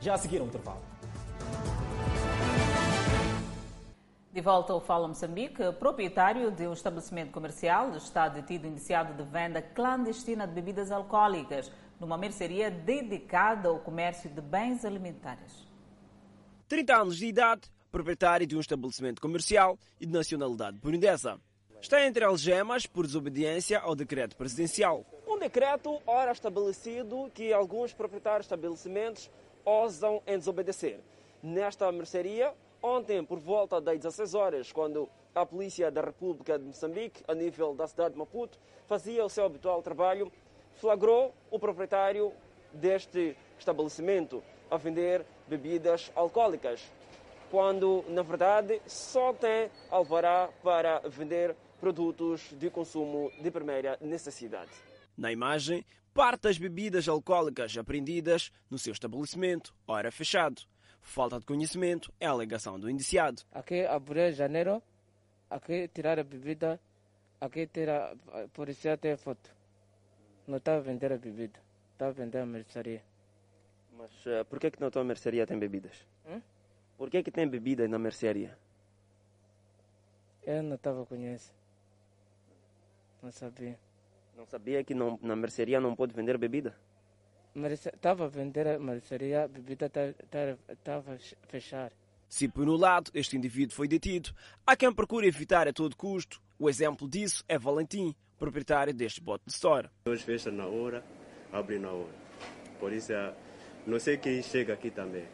[0.00, 0.82] já a seguir um intervalo.
[4.32, 9.62] De volta ao Fala Moçambique, proprietário de um estabelecimento comercial está detido indiciado de venda
[9.62, 15.68] clandestina de bebidas alcoólicas numa mercearia dedicada ao comércio de bens alimentares.
[16.66, 21.38] 30 anos de idade, proprietário de um estabelecimento comercial e de nacionalidade burundesa.
[21.80, 25.06] Está entre algemas por desobediência ao decreto presidencial.
[25.28, 29.30] Um decreto, ora estabelecido, que alguns proprietários de estabelecimentos
[29.64, 30.98] ousam em desobedecer.
[31.40, 32.52] Nesta mercearia,
[32.86, 37.74] Ontem, por volta das 16 horas, quando a Polícia da República de Moçambique, a nível
[37.74, 40.30] da cidade de Maputo, fazia o seu habitual trabalho,
[40.74, 42.30] flagrou o proprietário
[42.74, 46.92] deste estabelecimento a vender bebidas alcoólicas,
[47.54, 54.72] quando, na verdade, só tem alvará para vender produtos de consumo de primeira necessidade.
[55.16, 60.62] Na imagem, parte das bebidas alcoólicas apreendidas no seu estabelecimento, ora fechado.
[61.00, 63.42] Falta de conhecimento é a alegação do indiciado.
[63.52, 64.82] Aqui abrir janeiro,
[65.48, 66.80] aqui tirar a bebida,
[67.40, 69.48] aqui tirar, a polícia tem foto.
[70.48, 71.60] Não está a vender a bebida,
[71.92, 73.04] está a vender a mercearia.
[73.96, 76.04] Mas uh, por que, que na tua mercearia tem bebidas?
[76.26, 76.40] Hum?
[76.96, 78.56] Por que, que tem bebida na mercearia?
[80.46, 81.56] Eu não estava conhecendo.
[83.22, 83.78] Não sabia.
[84.36, 86.76] Não sabia que não, na mercearia não pode vender bebida?
[87.54, 89.90] Estava a vender a mercearia, a bebida
[90.68, 91.16] estava
[91.48, 91.92] fechada.
[92.28, 94.34] Se por um lado este indivíduo foi detido,
[94.66, 96.42] há quem procure evitar a todo custo.
[96.58, 99.88] O exemplo disso é Valentim, proprietário deste bote de store.
[100.04, 101.04] Nós fecha na hora,
[101.52, 102.14] abre na hora.
[102.80, 103.12] Por isso,
[103.86, 105.24] não sei quem chega aqui também.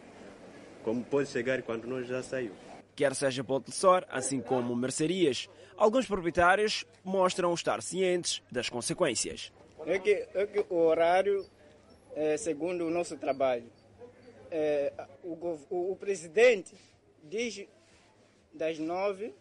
[0.83, 2.53] Como pode chegar quando nós já saiu.
[2.97, 9.53] Quer seja de store, assim como mercearias, alguns proprietários mostram estar cientes das consequências.
[9.87, 11.47] É que, é que o horário
[12.15, 13.65] é segundo o nosso trabalho.
[14.51, 15.33] É, o,
[15.71, 16.75] o, o presidente
[17.23, 17.67] diz
[18.53, 19.33] das 9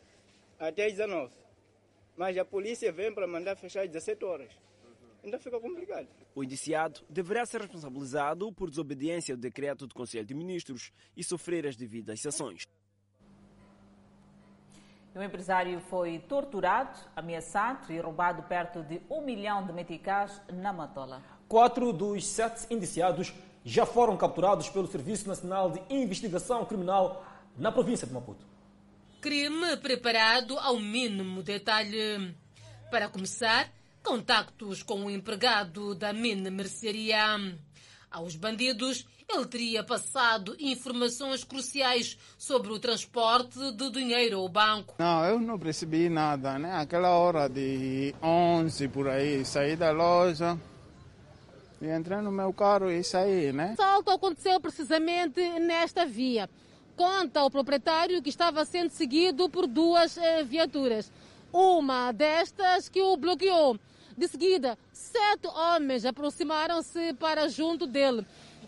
[0.60, 1.34] até as 19.
[2.16, 4.52] Mas a polícia vem para mandar fechar às 17 horas.
[5.24, 6.08] Então fica complicado.
[6.34, 11.68] O indiciado deverá ser responsabilizado por desobediência ao decreto do Conselho de Ministros e sofrer
[11.68, 12.64] as devidas sanções.
[15.16, 21.22] O empresário foi torturado, ameaçado e roubado perto de um milhão de meticais na Matola.
[21.48, 23.34] Quatro dos sete indiciados
[23.66, 27.26] já foram capturados pelo Serviço Nacional de Investigação Criminal
[27.58, 28.46] na província de Maputo.
[29.20, 32.34] Crime preparado ao mínimo detalhe.
[32.90, 33.70] Para começar,
[34.10, 37.20] contactos com o empregado da mina mercearia.
[38.10, 44.96] Aos bandidos, ele teria passado informações cruciais sobre o transporte de dinheiro ao banco.
[44.98, 46.74] Não, eu não percebi nada, né?
[46.74, 50.60] Aquela hora de 11 por aí, saí da loja,
[51.80, 53.74] e entrei no meu carro e saí, né?
[53.74, 56.50] O salto aconteceu precisamente nesta via.
[56.96, 61.12] Conta o proprietário que estava sendo seguido por duas eh, viaturas.
[61.54, 63.80] Uma destas que o bloqueou.
[64.20, 68.26] De seguida, sete homens aproximaram-se para junto dele,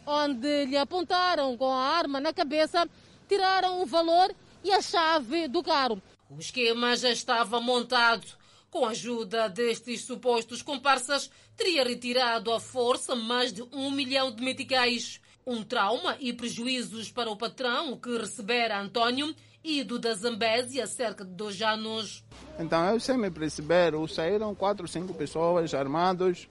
[0.07, 2.87] onde lhe apontaram com a arma na cabeça,
[3.27, 4.33] tiraram o valor
[4.63, 6.01] e a chave do carro.
[6.29, 8.25] O esquema já estava montado.
[8.69, 14.41] Com a ajuda destes supostos comparsas, teria retirado à força mais de um milhão de
[14.41, 15.19] meticais.
[15.45, 21.23] Um trauma e prejuízos para o patrão que recebera António, ido da Zambésia há cerca
[21.23, 22.23] de dois anos.
[22.59, 26.47] Então eu sem me perceber, saíram quatro, cinco pessoas armados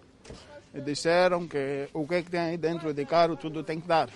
[0.75, 3.88] e disseram que o que, é que tem aí dentro de carro tudo tem que
[3.88, 4.09] dar.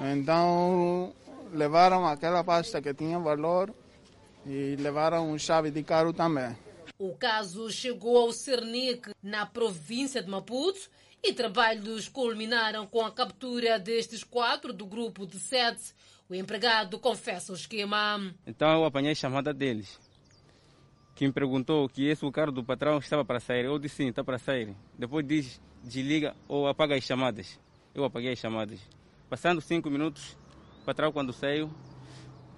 [0.00, 1.12] Então
[1.52, 3.72] levaram aquela pasta que tinha valor
[4.46, 6.56] e levaram chave de carro também.
[7.04, 10.88] O caso chegou ao Cernic, na província de Maputo,
[11.20, 15.96] e trabalhos culminaram com a captura destes quatro do grupo de sete.
[16.28, 18.32] O empregado confessa o esquema.
[18.46, 19.98] Então eu apanhei a chamada deles.
[21.16, 23.64] Que me perguntou que esse o carro do patrão estava para sair.
[23.64, 24.72] Eu disse sim, está para sair.
[24.96, 27.58] Depois diz, desliga ou apaga as chamadas.
[27.92, 28.78] Eu apaguei as chamadas.
[29.28, 30.36] Passando cinco minutos,
[30.80, 31.68] o patrão quando saiu,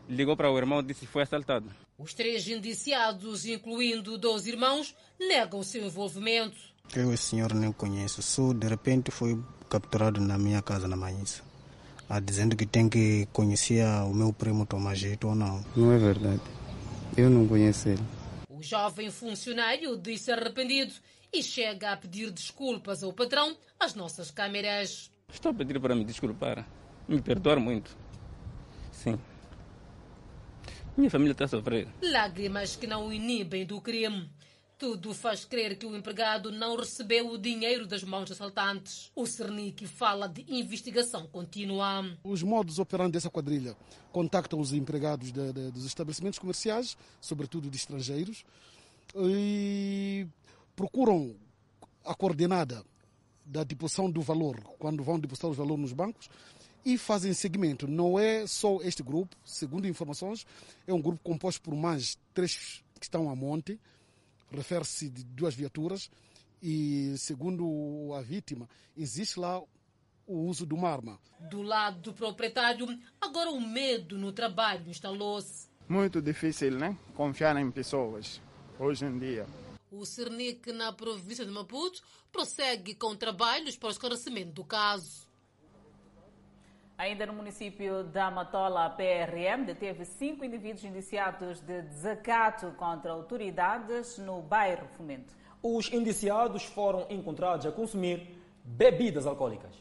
[0.06, 1.83] ligou para o irmão e disse que foi assaltado.
[2.04, 6.54] Os três indiciados, incluindo dois irmãos, negam o seu envolvimento.
[6.94, 11.42] Eu esse senhor nem conheço, só de repente foi capturado na minha casa na Manhissa.
[12.06, 15.64] Ah, dizendo que tem que conhecer o meu primo Tomagito ou não.
[15.74, 16.42] Não é verdade.
[17.16, 18.02] Eu não conheço ele.
[18.50, 20.92] O jovem funcionário disse arrependido
[21.32, 25.10] e chega a pedir desculpas ao patrão às nossas câmeras.
[25.32, 26.68] Estou a pedir para me desculpar.
[27.08, 27.96] Me perdoar muito.
[28.92, 29.18] Sim.
[30.96, 31.88] Minha família está a sofrer.
[32.00, 34.30] Lágrimas que não o inibem do crime.
[34.78, 39.10] Tudo faz crer que o empregado não recebeu o dinheiro das mãos assaltantes.
[39.14, 42.04] O Cernic fala de investigação contínua.
[42.22, 43.76] Os modos operando dessa quadrilha
[44.12, 48.44] contactam os empregados de, de, dos estabelecimentos comerciais, sobretudo de estrangeiros,
[49.16, 50.26] e
[50.76, 51.34] procuram
[52.04, 52.84] a coordenada
[53.44, 56.28] da deposição do valor, quando vão depositar os valores nos bancos,
[56.84, 57.88] e fazem seguimento.
[57.88, 60.46] Não é só este grupo, segundo informações,
[60.86, 63.80] é um grupo composto por mais três que estão a monte,
[64.50, 66.10] refere-se de duas viaturas
[66.62, 69.60] e, segundo a vítima, existe lá
[70.26, 71.18] o uso de uma arma.
[71.50, 72.86] Do lado do proprietário,
[73.20, 75.68] agora o medo no trabalho instalou-se.
[75.88, 76.96] Muito difícil, né?
[77.14, 78.40] Confiar em pessoas
[78.78, 79.46] hoje em dia.
[79.90, 85.23] O Cernic, na província de Maputo, prossegue com trabalhos para o esclarecimento do caso.
[86.96, 94.16] Ainda no município da Matola, a PRM deteve cinco indivíduos indiciados de desacato contra autoridades
[94.18, 95.34] no bairro Fomento.
[95.60, 99.74] Os indiciados foram encontrados a consumir bebidas alcoólicas.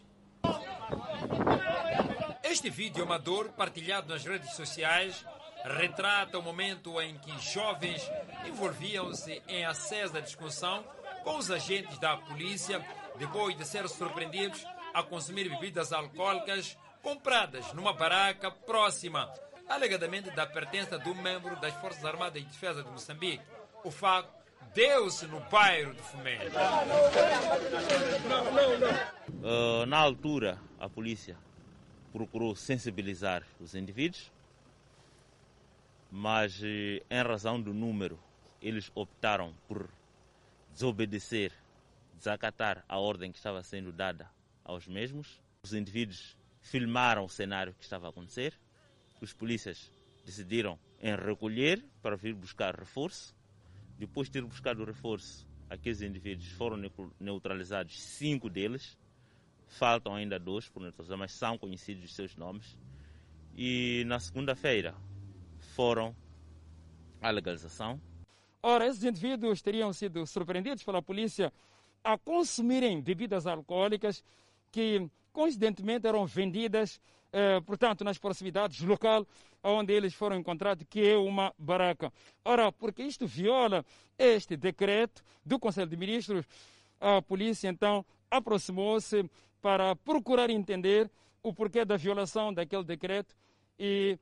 [2.42, 5.24] Este vídeo amador, partilhado nas redes sociais,
[5.64, 8.12] retrata o momento em que jovens
[8.48, 10.84] envolviam-se em acesa discussão
[11.24, 12.84] com os agentes da polícia
[13.20, 19.32] depois de ser surpreendidos a consumir bebidas alcoólicas compradas numa baraca próxima,
[19.68, 23.44] alegadamente da pertença um membro das Forças Armadas de Defesa de Moçambique.
[23.84, 24.34] O facto
[24.74, 26.56] deu-se no bairro de Fumento.
[29.44, 31.38] Uh, na altura, a polícia
[32.14, 34.32] procurou sensibilizar os indivíduos,
[36.10, 38.18] mas em razão do número,
[38.62, 39.90] eles optaram por
[40.72, 41.52] desobedecer,
[42.16, 44.30] desacatar a ordem que estava sendo dada
[44.64, 45.42] aos mesmos.
[45.64, 48.54] Os indivíduos filmaram o cenário que estava a acontecer.
[49.22, 49.92] Os polícias
[50.26, 53.36] decidiram em recolher para vir buscar reforço.
[54.00, 56.78] Depois de ter buscado o reforço, aqueles indivíduos foram
[57.20, 58.98] neutralizados, cinco deles.
[59.68, 62.78] Faltam ainda dois por neutralizar, mas são conhecidos os seus nomes.
[63.56, 64.96] E na segunda-feira
[65.76, 66.16] foram
[67.22, 68.02] à legalização.
[68.62, 71.52] Ora, esses indivíduos teriam sido surpreendidos pela polícia
[72.04, 74.24] a consumirem bebidas alcoólicas
[74.72, 77.02] que, coincidentemente, eram vendidas,
[77.34, 79.28] eh, portanto, nas proximidades do local
[79.64, 82.12] onde eles foram encontrados, que é uma baraca.
[82.46, 83.86] Ora, porque isto viola
[84.18, 86.46] este decreto do Conselho de Ministros,
[87.00, 89.30] a polícia então aproximou-se
[89.62, 91.10] para procurar entender
[91.42, 93.36] o porquê da violação daquele decreto
[93.80, 94.18] e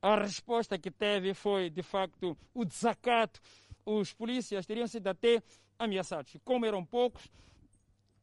[0.00, 3.40] a resposta que teve foi, de facto, o desacato.
[3.84, 5.42] Os polícias teriam sido até
[5.78, 6.36] ameaçados.
[6.44, 7.28] Como eram poucos,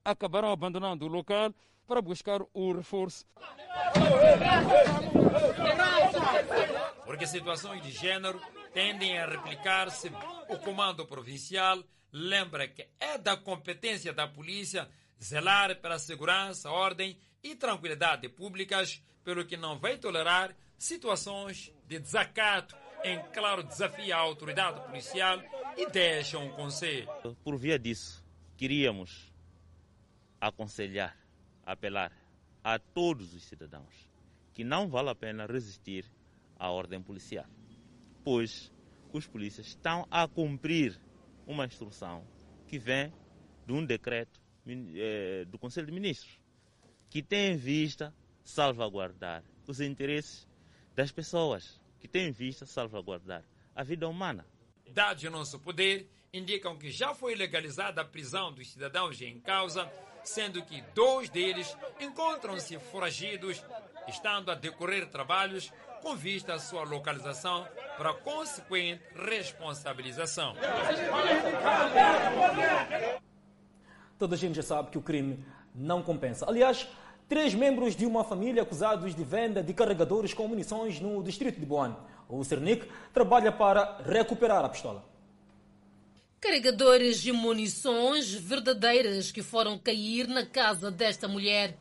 [0.03, 1.53] acabaram abandonando o local
[1.87, 3.25] para buscar o reforço.
[7.05, 8.41] Porque situações de gênero
[8.73, 10.11] tendem a replicar-se,
[10.49, 14.89] o comando provincial lembra que é da competência da polícia
[15.21, 22.75] zelar pela segurança, ordem e tranquilidade públicas, pelo que não vai tolerar situações de desacato
[23.03, 25.41] em claro desafio à autoridade policial
[25.77, 27.09] e deixa um conselho.
[27.43, 28.23] Por via disso,
[28.57, 29.32] queríamos
[30.47, 31.17] aconselhar,
[31.65, 32.11] apelar
[32.63, 34.11] a todos os cidadãos
[34.53, 36.05] que não vale a pena resistir
[36.57, 37.45] à ordem policial,
[38.23, 38.71] pois
[39.11, 40.99] os polícias estão a cumprir
[41.47, 42.25] uma instrução
[42.67, 43.11] que vem
[43.65, 46.39] de um decreto eh, do Conselho de Ministros,
[47.09, 48.13] que tem em vista
[48.43, 50.47] salvaguardar os interesses
[50.95, 53.43] das pessoas, que tem em vista salvaguardar
[53.75, 54.45] a vida humana.
[54.89, 59.91] Dados ao nosso poder indicam que já foi legalizada a prisão dos cidadãos em causa,
[60.23, 63.63] sendo que dois deles encontram-se foragidos,
[64.07, 65.71] estando a decorrer trabalhos
[66.01, 67.65] com vista à sua localização
[67.97, 70.55] para consequente responsabilização.
[74.19, 75.43] Toda a gente já sabe que o crime
[75.73, 76.45] não compensa.
[76.47, 76.87] Aliás,
[77.27, 81.65] três membros de uma família acusados de venda de carregadores com munições no distrito de
[81.65, 81.95] Boane.
[82.27, 85.12] O Cernic trabalha para recuperar a pistola.
[86.43, 91.77] Carregadores de munições verdadeiras que foram cair na casa desta mulher.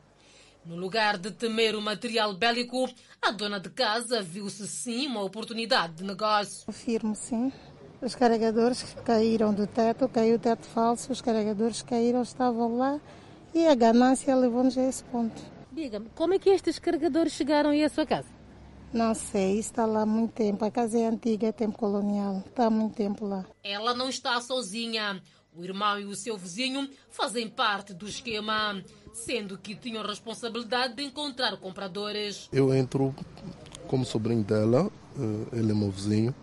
[0.65, 2.89] No lugar de temer o material bélico,
[3.21, 6.65] a dona de casa viu-se sim uma oportunidade de negócio.
[6.65, 7.53] Confirmo sim.
[8.01, 13.01] Os carregadores caíram do teto, caiu o teto falso, os carregadores caíram, estavam lá
[13.53, 15.43] e a ganância levou-nos a esse ponto.
[15.73, 18.29] Diga-me, como é que estes carregadores chegaram aí à sua casa?
[18.93, 20.65] Não sei, está lá há muito tempo.
[20.65, 22.43] A casa é antiga, é tempo colonial.
[22.47, 23.47] Está há muito tempo lá.
[23.65, 25.23] Ela não está sozinha.
[25.55, 28.83] O irmão e o seu vizinho fazem parte do esquema,
[29.13, 32.49] sendo que tinham a responsabilidade de encontrar compradores.
[32.53, 33.15] Eu entro
[33.87, 36.35] como sobrinho dela, eh, ele é meu vizinho.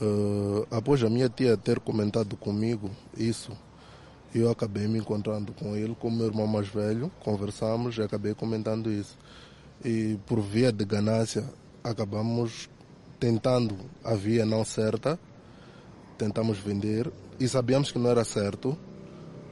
[0.00, 3.52] Eh, após a minha tia ter comentado comigo isso,
[4.34, 8.90] eu acabei me encontrando com ele, com meu irmão mais velho, conversamos e acabei comentando
[8.90, 9.16] isso.
[9.84, 11.44] E por via de ganância,
[11.90, 12.68] acabamos
[13.18, 15.18] tentando a via não certa,
[16.18, 18.76] tentamos vender e sabíamos que não era certo,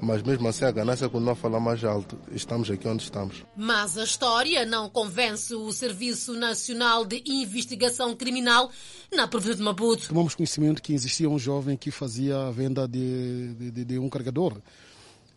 [0.01, 2.19] mas mesmo assim a ganância continua a falar mais alto.
[2.33, 3.45] Estamos aqui onde estamos.
[3.57, 8.71] Mas a história não convence o Serviço Nacional de Investigação Criminal
[9.15, 10.09] na província de Maputo.
[10.09, 14.61] Tomamos conhecimento que existia um jovem que fazia a venda de, de, de um carregador.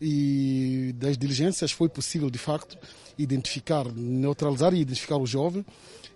[0.00, 2.76] E das diligências foi possível, de facto,
[3.16, 5.64] identificar, neutralizar e identificar o jovem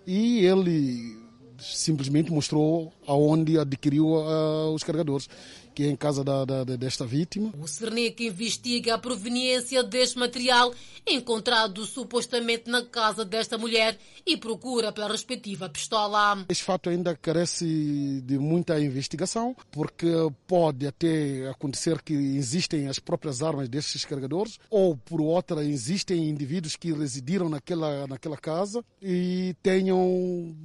[0.05, 1.17] e ele
[1.59, 5.29] simplesmente mostrou aonde adquiriu uh, os carregadores,
[5.73, 7.51] que é em casa da, da, desta vítima.
[7.59, 10.73] O Cernic investiga a proveniência deste material
[11.05, 16.45] encontrado supostamente na casa desta mulher e procura pela respectiva pistola.
[16.47, 20.07] Este fato ainda carece de muita investigação, porque
[20.47, 26.75] pode até acontecer que existem as próprias armas destes carregadores, ou por outra, existem indivíduos
[26.75, 30.55] que residiram naquela, naquela casa e tenham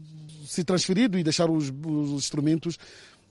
[0.47, 2.79] se transferido e deixar os, os instrumentos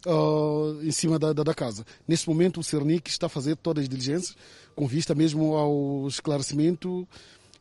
[0.08, 1.86] uh, em cima da, da, da, casa.
[2.08, 4.36] Nesse momento, o Cernic está a fazer todas as diligências
[4.76, 7.08] com vista mesmo ao esclarecimento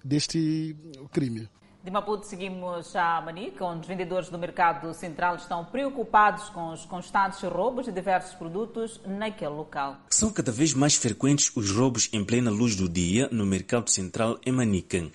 [0.05, 0.77] deste
[1.13, 1.49] crime.
[1.87, 6.85] De Maputo seguimos a Manica, onde os vendedores do mercado central estão preocupados com os
[6.85, 9.97] constantes roubos de diversos produtos naquele local.
[10.11, 14.37] São cada vez mais frequentes os roubos em plena luz do dia no mercado central
[14.45, 15.07] em Manica.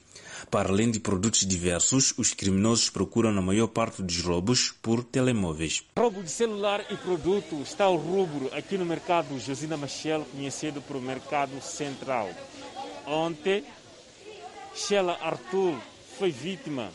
[0.51, 5.81] Para além de produtos diversos, os criminosos procuram na maior parte dos roubos por telemóveis.
[5.97, 11.01] Roubo de celular e produto está o rubro aqui no mercado Josina Machel, conhecido por
[11.01, 12.29] Mercado Central.
[13.07, 13.63] Ontem,
[14.75, 15.79] Sheila Arthur
[16.19, 16.91] foi vítima.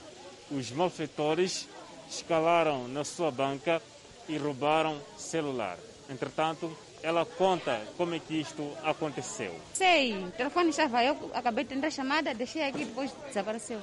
[0.50, 1.66] Os malfeitores
[2.10, 3.80] escalaram na sua banca
[4.28, 5.78] e roubaram celular.
[6.10, 6.70] Entretanto,
[7.02, 9.54] ela conta como é que isto aconteceu.
[9.74, 13.80] Sei, o telefone estava, eu acabei de tentar chamada, deixei aqui depois desapareceu.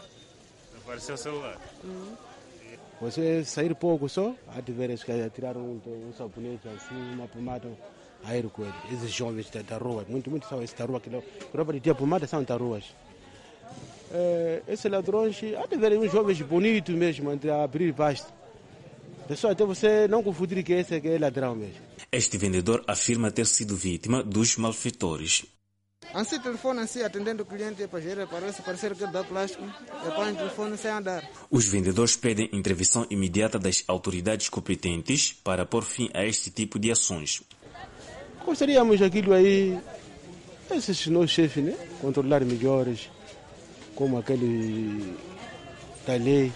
[0.71, 1.57] Desapareceu o celular?
[1.83, 2.15] Uhum.
[3.01, 7.67] Você sair pouco só, há de ver que tirar um, um sabonete assim, uma pomada,
[8.23, 8.73] a ir com ele.
[8.91, 11.09] Esses jovens da, da rua, muito, muito são esses da rua, que
[11.53, 12.85] rouba de dia pomada são da ruas.
[14.11, 18.31] É, esses ladrões, há de ver uns jovens bonitos mesmo, entre abrir basta.
[19.27, 21.92] Pessoal, até você não confundir que esse é ladrão mesmo.
[22.13, 25.47] Este vendedor afirma ter sido vítima dos malfeitores.
[26.13, 30.31] Assim, telefone assim, atendendo o cliente para gerar, parece parecer que dá plástico, e põe
[30.31, 31.27] o telefone sem andar.
[31.49, 36.91] Os vendedores pedem intervenção imediata das autoridades competentes para pôr fim a este tipo de
[36.91, 37.41] ações.
[38.45, 39.81] Gostaríamos aquilo aí,
[40.69, 41.75] esses nossos chefes, né?
[41.99, 43.09] Controlar melhores,
[43.95, 45.17] como aquele
[46.05, 46.53] da lei.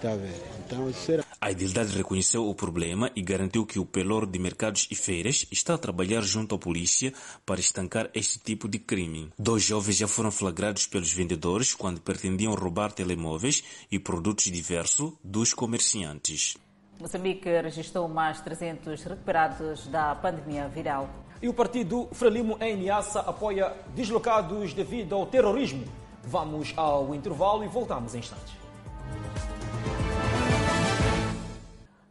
[0.00, 0.51] Tá vendo?
[0.72, 1.24] Então, será...
[1.40, 5.74] A Idildade reconheceu o problema e garantiu que o Pelor de Mercados e Feiras está
[5.74, 7.12] a trabalhar junto à polícia
[7.44, 9.30] para estancar este tipo de crime.
[9.38, 15.52] Dois jovens já foram flagrados pelos vendedores quando pretendiam roubar telemóveis e produtos diversos dos
[15.52, 16.56] comerciantes.
[16.98, 21.10] Moçambique registrou mais 300 recuperados da pandemia viral.
[21.42, 25.84] E o partido Frelimo em Niassa apoia deslocados devido ao terrorismo.
[26.22, 28.54] Vamos ao intervalo e voltamos em instantes.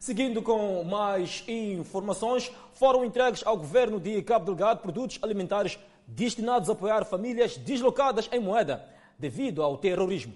[0.01, 5.77] Seguindo com mais informações, foram entregues ao governo de Cabo Delgado produtos alimentares
[6.07, 8.83] destinados a apoiar famílias deslocadas em moeda
[9.19, 10.33] devido ao terrorismo.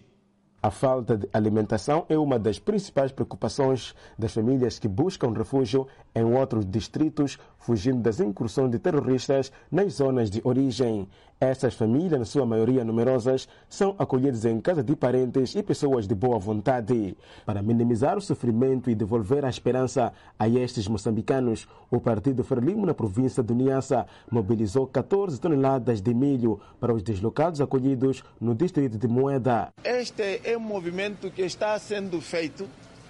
[0.61, 6.23] A falta de alimentação é uma das principais preocupações das famílias que buscam refúgio em
[6.23, 11.07] outros distritos, fugindo das incursões de terroristas nas zonas de origem.
[11.39, 16.15] Essas famílias, na sua maioria numerosas, são acolhidas em casa de parentes e pessoas de
[16.15, 17.17] boa vontade.
[17.45, 22.93] Para minimizar o sofrimento e devolver a esperança a estes moçambicanos, o Partido Frelimo, na
[22.93, 29.07] província de Niassa, mobilizou 14 toneladas de milho para os deslocados acolhidos no distrito de
[29.07, 29.73] Moeda.
[29.83, 32.65] Este é um movimento que está sendo feito,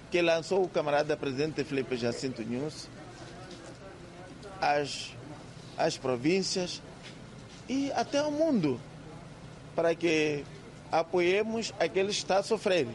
[0.10, 2.90] que lançou o camarada presidente Felipe Jacinto Nunes,
[4.60, 5.16] às,
[5.78, 6.82] às províncias
[7.68, 8.80] e até ao mundo,
[9.76, 10.44] para que
[10.92, 12.88] apoiemos aquele que está a sofrer.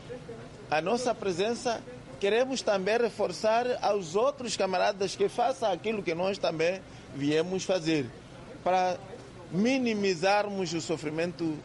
[0.70, 1.80] A nossa presença
[2.18, 6.80] queremos também reforçar aos outros camaradas que façam aquilo que nós também
[7.14, 8.06] viemos fazer,
[8.62, 8.96] para
[9.50, 11.56] minimizarmos o sofrimento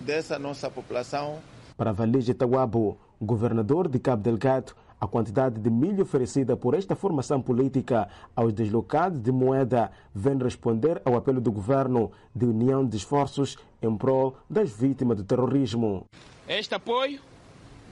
[0.00, 1.38] dessa nossa população.
[1.76, 7.40] Para Valide Tawabo, governador de Cabo Delgado, a quantidade de milho oferecida por esta formação
[7.40, 13.56] política aos deslocados de moeda vem responder ao apelo do governo de união de esforços
[13.80, 16.06] em prol das vítimas do terrorismo.
[16.46, 17.18] Este apoio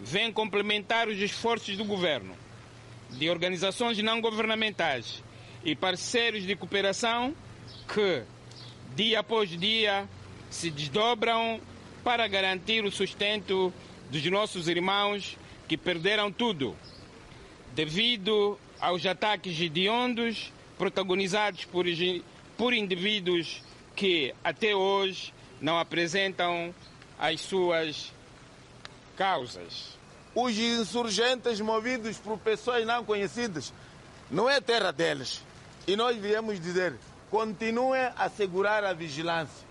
[0.02, 2.34] vem complementar os esforços do governo,
[3.10, 5.24] de organizações não governamentais
[5.64, 7.34] e parceiros de cooperação
[7.92, 8.22] que,
[8.94, 10.06] dia após dia,
[10.50, 11.58] se desdobram
[12.04, 13.72] para garantir o sustento
[14.10, 16.76] dos nossos irmãos que perderam tudo
[17.78, 21.84] devido aos ataques hediondos protagonizados por,
[22.56, 23.62] por indivíduos
[23.94, 26.74] que até hoje não apresentam
[27.16, 28.12] as suas
[29.16, 29.96] causas.
[30.34, 33.72] Os insurgentes movidos por pessoas não conhecidas
[34.28, 35.44] não é terra deles.
[35.86, 36.96] E nós viemos dizer,
[37.30, 39.68] continue a segurar a vigilância.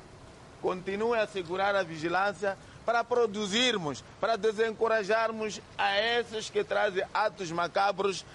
[0.62, 2.58] Continue a segurar a vigilância
[2.88, 8.26] para produzirmos, para desencorajarmos a esses que trazem atos macabros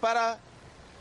[0.00, 0.38] para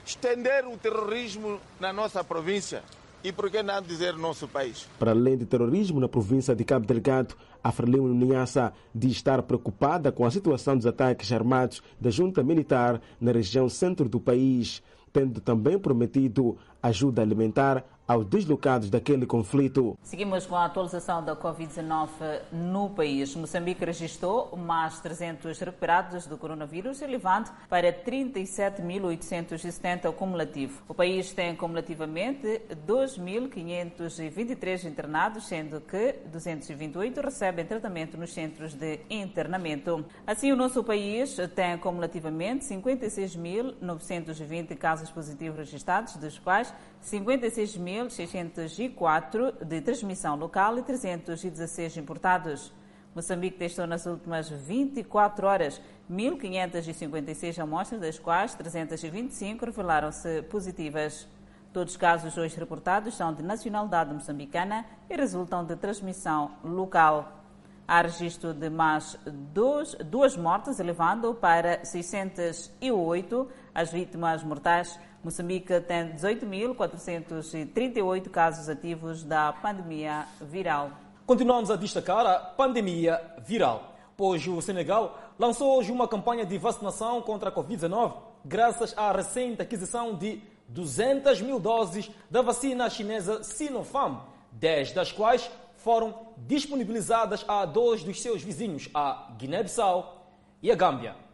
[0.06, 2.84] estender o terrorismo na nossa província
[3.24, 4.90] e, por que não dizer, nosso país.
[5.00, 7.34] Para além de terrorismo na província de Cabo Delgado,
[7.64, 13.02] a Frelimo Niassa diz estar preocupada com a situação dos ataques armados da junta militar
[13.22, 14.84] na região centro do país,
[15.14, 19.98] tendo também prometido ajuda alimentar aos deslocados daquele conflito.
[20.02, 22.10] Seguimos com a atualização da Covid-19
[22.52, 23.36] no país.
[23.36, 30.82] Moçambique registrou mais 300 recuperados do coronavírus, elevando para 37.870 acumulativo.
[30.88, 40.06] O país tem cumulativamente 2.523 internados, sendo que 228 recebem tratamento nos centros de internamento.
[40.26, 50.36] Assim, o nosso país tem cumulativamente 56.920 casos positivos registrados, dos quais 56.604 de transmissão
[50.36, 52.72] local e 316 importados.
[53.16, 55.82] Moçambique testou nas últimas 24 horas
[56.12, 61.28] 1.556 amostras, das quais 325 revelaram-se positivas.
[61.74, 67.44] Todos os casos hoje reportados são de nacionalidade moçambicana e resultam de transmissão local.
[67.88, 75.00] Há registro de mais dois, duas mortes, elevando para 608 as vítimas mortais.
[75.28, 80.90] Moçambique tem 18.438 casos ativos da pandemia viral.
[81.26, 87.22] Continuamos a destacar a pandemia viral, pois o Senegal lançou hoje uma campanha de vacinação
[87.22, 88.14] contra a Covid-19
[88.46, 94.20] graças à recente aquisição de 200 mil doses da vacina chinesa Sinopharm,
[94.54, 100.26] 10 das quais foram disponibilizadas a dois dos seus vizinhos, a Guiné-Bissau
[100.64, 101.27] e a Gâmbia.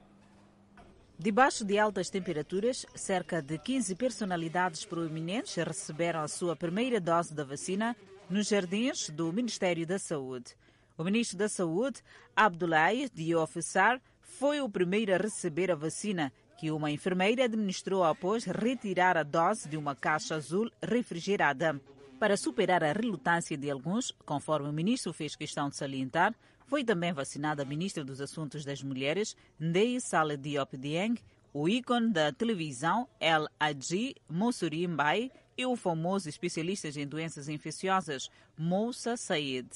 [1.18, 7.44] Debaixo de altas temperaturas, cerca de 15 personalidades proeminentes receberam a sua primeira dose da
[7.44, 7.96] vacina
[8.30, 10.56] nos jardins do Ministério da Saúde.
[10.98, 12.02] O ministro da Saúde,
[12.36, 18.46] Abdoulaye Diop Sarr, foi o primeiro a receber a vacina que uma enfermeira administrou após
[18.46, 21.80] retirar a dose de uma caixa azul refrigerada.
[22.20, 26.34] Para superar a relutância de alguns, conforme o ministro fez questão de salientar,
[26.74, 31.20] foi também vacinada a ministra dos Assuntos das Mulheres, Ndei Saleh Diop Dieng,
[31.54, 38.28] o ícone da televisão El Hadji Moussuri Mbaye e o famoso especialista em doenças infecciosas,
[38.58, 39.68] Moussa Said.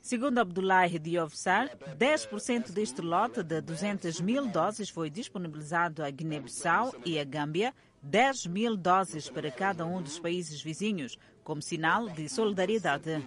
[0.00, 7.18] Segundo Abdullahi Diofsar, 10% deste lote de 200 mil doses foi disponibilizado à Guiné-Bissau e
[7.18, 13.20] à Gâmbia, 10 mil doses para cada um dos países vizinhos, como sinal de solidariedade.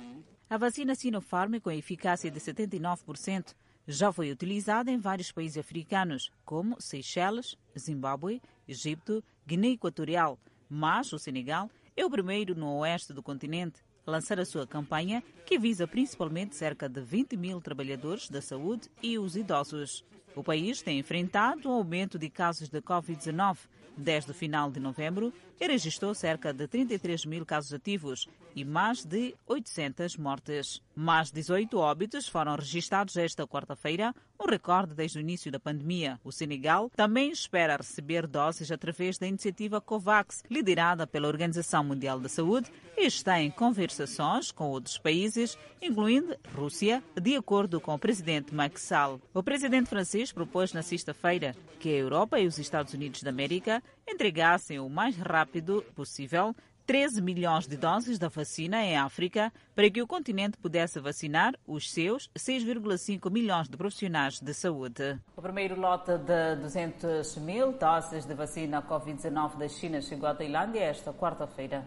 [0.52, 3.56] A vacina Sinopharm, com eficácia de 79%,
[3.88, 10.38] já foi utilizada em vários países africanos, como Seychelles, Zimbábue, Egito, Guiné Equatorial,
[10.70, 15.24] mas o Senegal é o primeiro no oeste do continente a lançar a sua campanha,
[15.46, 20.04] que visa principalmente cerca de 20 mil trabalhadores da saúde e os idosos.
[20.36, 23.58] O país tem enfrentado um aumento de casos de Covid-19.
[23.96, 29.36] Desde o final de novembro, registrou cerca de 33 mil casos ativos e mais de
[29.48, 30.82] 800 mortes.
[30.96, 36.20] Mais 18 óbitos foram registrados esta quarta-feira, um recorde desde o início da pandemia.
[36.24, 42.28] O Senegal também espera receber doses através da iniciativa COVAX, liderada pela Organização Mundial da
[42.28, 48.54] Saúde, e está em conversações com outros países, incluindo Rússia, de acordo com o presidente
[48.54, 49.22] Macky Sall.
[49.34, 53.82] O presidente francês propôs na sexta-feira que a Europa e os Estados Unidos da América
[54.22, 56.56] entregassem o mais rápido possível
[56.86, 61.92] 13 milhões de doses da vacina em África para que o continente pudesse vacinar os
[61.92, 65.20] seus 6,5 milhões de profissionais de saúde.
[65.36, 70.82] O primeiro lote de 200 mil doses de vacina Covid-19 da China chegou à Tailândia
[70.82, 71.84] esta quarta-feira.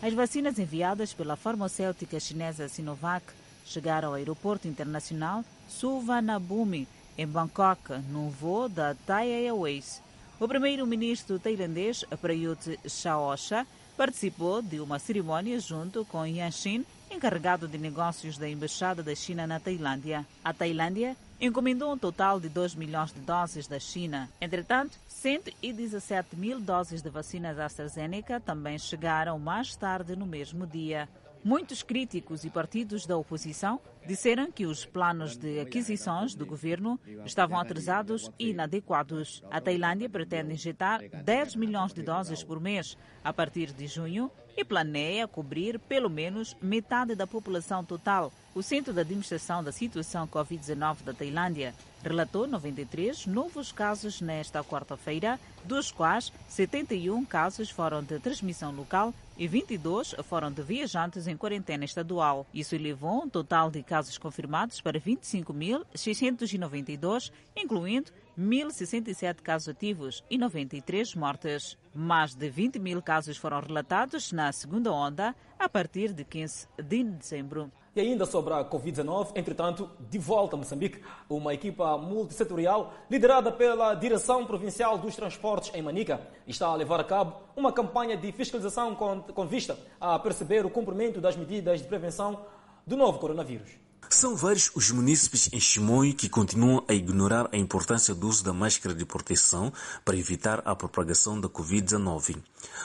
[0.00, 3.24] As vacinas enviadas pela farmacêutica chinesa Sinovac
[3.64, 6.86] chegaram ao aeroporto internacional Suvarnabhumi,
[7.16, 10.02] em Bangkok, no voo da Thai Airways.
[10.38, 17.78] O primeiro-ministro tailandês, Prayut Chaocha, participou de uma cerimônia junto com Yan Xin, encarregado de
[17.78, 20.26] negócios da Embaixada da China na Tailândia.
[20.44, 24.28] A Tailândia encomendou um total de 2 milhões de doses da China.
[24.40, 31.08] Entretanto, 117 mil doses de vacinas AstraZeneca também chegaram mais tarde no mesmo dia.
[31.42, 37.58] Muitos críticos e partidos da oposição disseram que os planos de aquisições do governo estavam
[37.58, 39.42] atrasados e inadequados.
[39.50, 44.64] A Tailândia pretende injetar 10 milhões de doses por mês a partir de junho e
[44.64, 48.32] planeia cobrir pelo menos metade da população total.
[48.54, 55.38] O Centro de Administração da Situação Covid-19 da Tailândia relatou 93 novos casos nesta quarta-feira,
[55.64, 61.84] dos quais 71 casos foram de transmissão local e 22 foram de viajantes em quarentena
[61.84, 62.46] estadual.
[62.54, 71.14] Isso elevou um total de casos confirmados para 25.692, incluindo 1.067 casos ativos e 93
[71.14, 71.78] mortes.
[71.94, 77.04] Mais de 20 mil casos foram relatados na segunda onda a partir de 15 de
[77.04, 77.70] dezembro.
[77.96, 83.94] E ainda sobre a Covid-19, entretanto, de volta a Moçambique, uma equipa multissetorial liderada pela
[83.94, 88.94] Direção Provincial dos Transportes em Manica está a levar a cabo uma campanha de fiscalização
[88.94, 92.44] com vista a perceber o cumprimento das medidas de prevenção
[92.86, 93.85] do novo coronavírus.
[94.16, 98.50] São vários os munícipes em Chimoio que continuam a ignorar a importância do uso da
[98.50, 99.70] máscara de proteção
[100.06, 102.42] para evitar a propagação da Covid-19.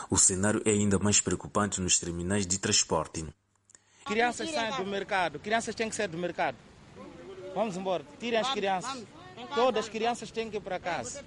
[0.10, 3.26] O cenário é ainda mais preocupante nos terminais de transporte.
[4.04, 6.58] Crianças saem do mercado, crianças têm que sair do mercado.
[7.56, 9.02] Vamos embora, tirem as crianças.
[9.56, 11.24] Todas as crianças têm que ir para casa.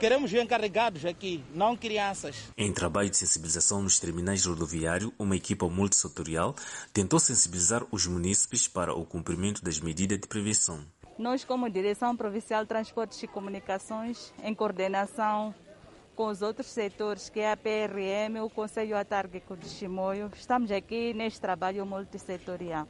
[0.00, 2.36] Queremos ver encarregados aqui, não crianças.
[2.56, 6.54] Em trabalho de sensibilização nos terminais rodoviários, uma equipa multissetorial
[6.92, 10.84] tentou sensibilizar os munícipes para o cumprimento das medidas de prevenção.
[11.18, 15.54] Nós, como Direção Provincial de Transportes e Comunicações, em coordenação
[16.14, 21.14] com os outros setores, que é a PRM, o Conselho Autárquico de Chimoio, estamos aqui
[21.14, 22.88] neste trabalho multissetorial,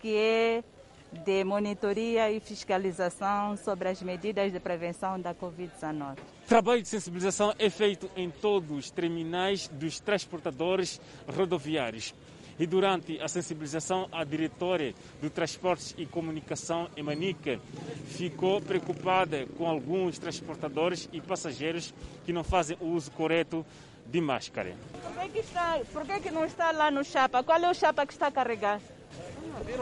[0.00, 0.64] que é
[1.12, 6.16] de monitoria e fiscalização sobre as medidas de prevenção da Covid-19.
[6.48, 12.14] Trabalho de sensibilização é feito em todos os terminais dos transportadores rodoviários.
[12.58, 17.58] E durante a sensibilização, a diretora do Transportes e Comunicação, Emanica,
[18.06, 21.94] ficou preocupada com alguns transportadores e passageiros
[22.24, 23.64] que não fazem o uso correto
[24.06, 24.74] de máscara.
[24.92, 27.42] Por que, que, está, por que, que não está lá no chapa?
[27.42, 28.32] Qual é o chapa que está a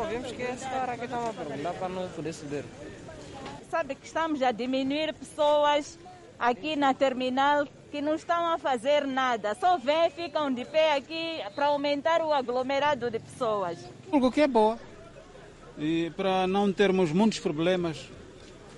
[0.09, 2.65] vimos que esse cara aqui estava a perguntar para não poder subir.
[3.71, 5.99] Sabe que estamos a diminuir pessoas
[6.39, 11.41] aqui na terminal que não estão a fazer nada, só vêm, ficam de pé aqui
[11.55, 13.79] para aumentar o aglomerado de pessoas.
[14.13, 14.79] Algo que é boa.
[15.77, 18.09] E para não termos muitos problemas,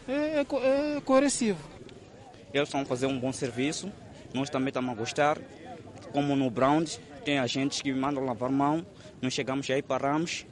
[0.08, 1.60] é, é, é coercivo.
[2.52, 3.92] Eles estão a fazer um bom serviço,
[4.32, 5.38] nós também estamos a gostar.
[6.12, 6.84] Como no Brown,
[7.24, 8.84] tem agentes que mandam lavar mão,
[9.20, 10.44] nós chegamos aí, paramos,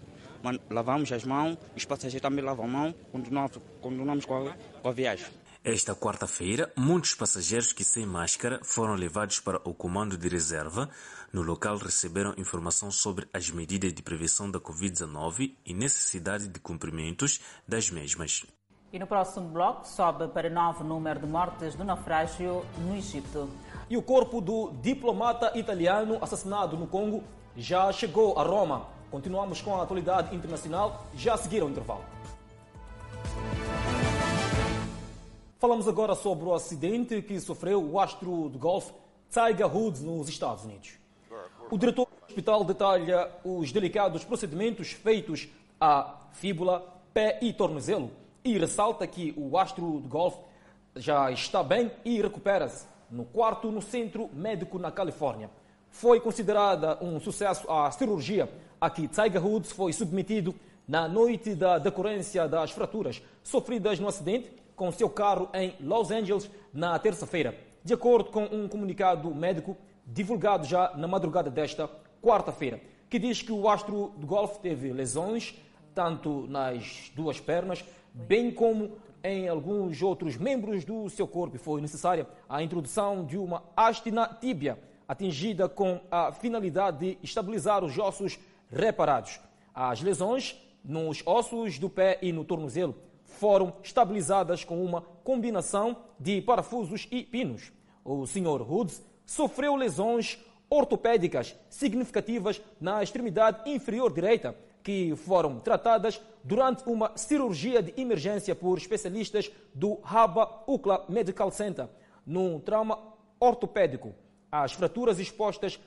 [0.70, 4.92] lavamos as mãos, os passageiros também lavam a mão, continuamos, continuamos com, a, com a
[4.92, 5.26] viagem.
[5.62, 10.88] Esta quarta-feira, muitos passageiros que sem máscara foram levados para o comando de reserva.
[11.30, 17.40] No local receberam informação sobre as medidas de prevenção da Covid-19 e necessidade de cumprimentos
[17.68, 18.46] das mesmas.
[18.90, 23.50] E no próximo bloco sobe para novo número de mortes do naufrágio no Egito.
[23.90, 27.22] E o corpo do diplomata italiano assassinado no Congo
[27.54, 28.88] já chegou a Roma.
[29.10, 32.04] Continuamos com a atualidade internacional, já a seguir ao intervalo.
[35.58, 38.92] Falamos agora sobre o acidente que sofreu o astro de golfe
[39.28, 40.92] Tiger Woods nos Estados Unidos.
[41.70, 45.48] O diretor do hospital detalha os delicados procedimentos feitos
[45.80, 46.80] à fíbula,
[47.12, 48.12] pé e tornozelo
[48.44, 50.38] e ressalta que o astro de golfe
[50.94, 55.50] já está bem e recupera-se no quarto no centro médico na Califórnia.
[55.90, 58.48] Foi considerada um sucesso a cirurgia
[58.80, 60.54] a que Tiger Woods foi submetido
[60.88, 66.50] na noite da decorrência das fraturas sofridas no acidente com seu carro em Los Angeles
[66.72, 67.54] na terça-feira,
[67.84, 69.76] de acordo com um comunicado médico
[70.06, 71.90] divulgado já na madrugada desta
[72.22, 75.54] quarta-feira, que diz que o astro de golfe teve lesões
[75.94, 81.58] tanto nas duas pernas, bem como em alguns outros membros do seu corpo.
[81.58, 87.84] Foi necessária a introdução de uma haste na tíbia, atingida com a finalidade de estabilizar
[87.84, 88.38] os ossos
[88.70, 89.40] reparados.
[89.74, 92.94] As lesões nos ossos do pé e no tornozelo
[93.24, 97.72] foram estabilizadas com uma combinação de parafusos e pinos.
[98.04, 98.62] O Sr.
[98.68, 107.82] Hoods sofreu lesões ortopédicas significativas na extremidade inferior direita, que foram tratadas durante uma cirurgia
[107.82, 111.88] de emergência por especialistas do Haba Ukla Medical Center,
[112.24, 112.98] num trauma
[113.38, 114.14] ortopédico.
[114.50, 115.78] As fraturas expostas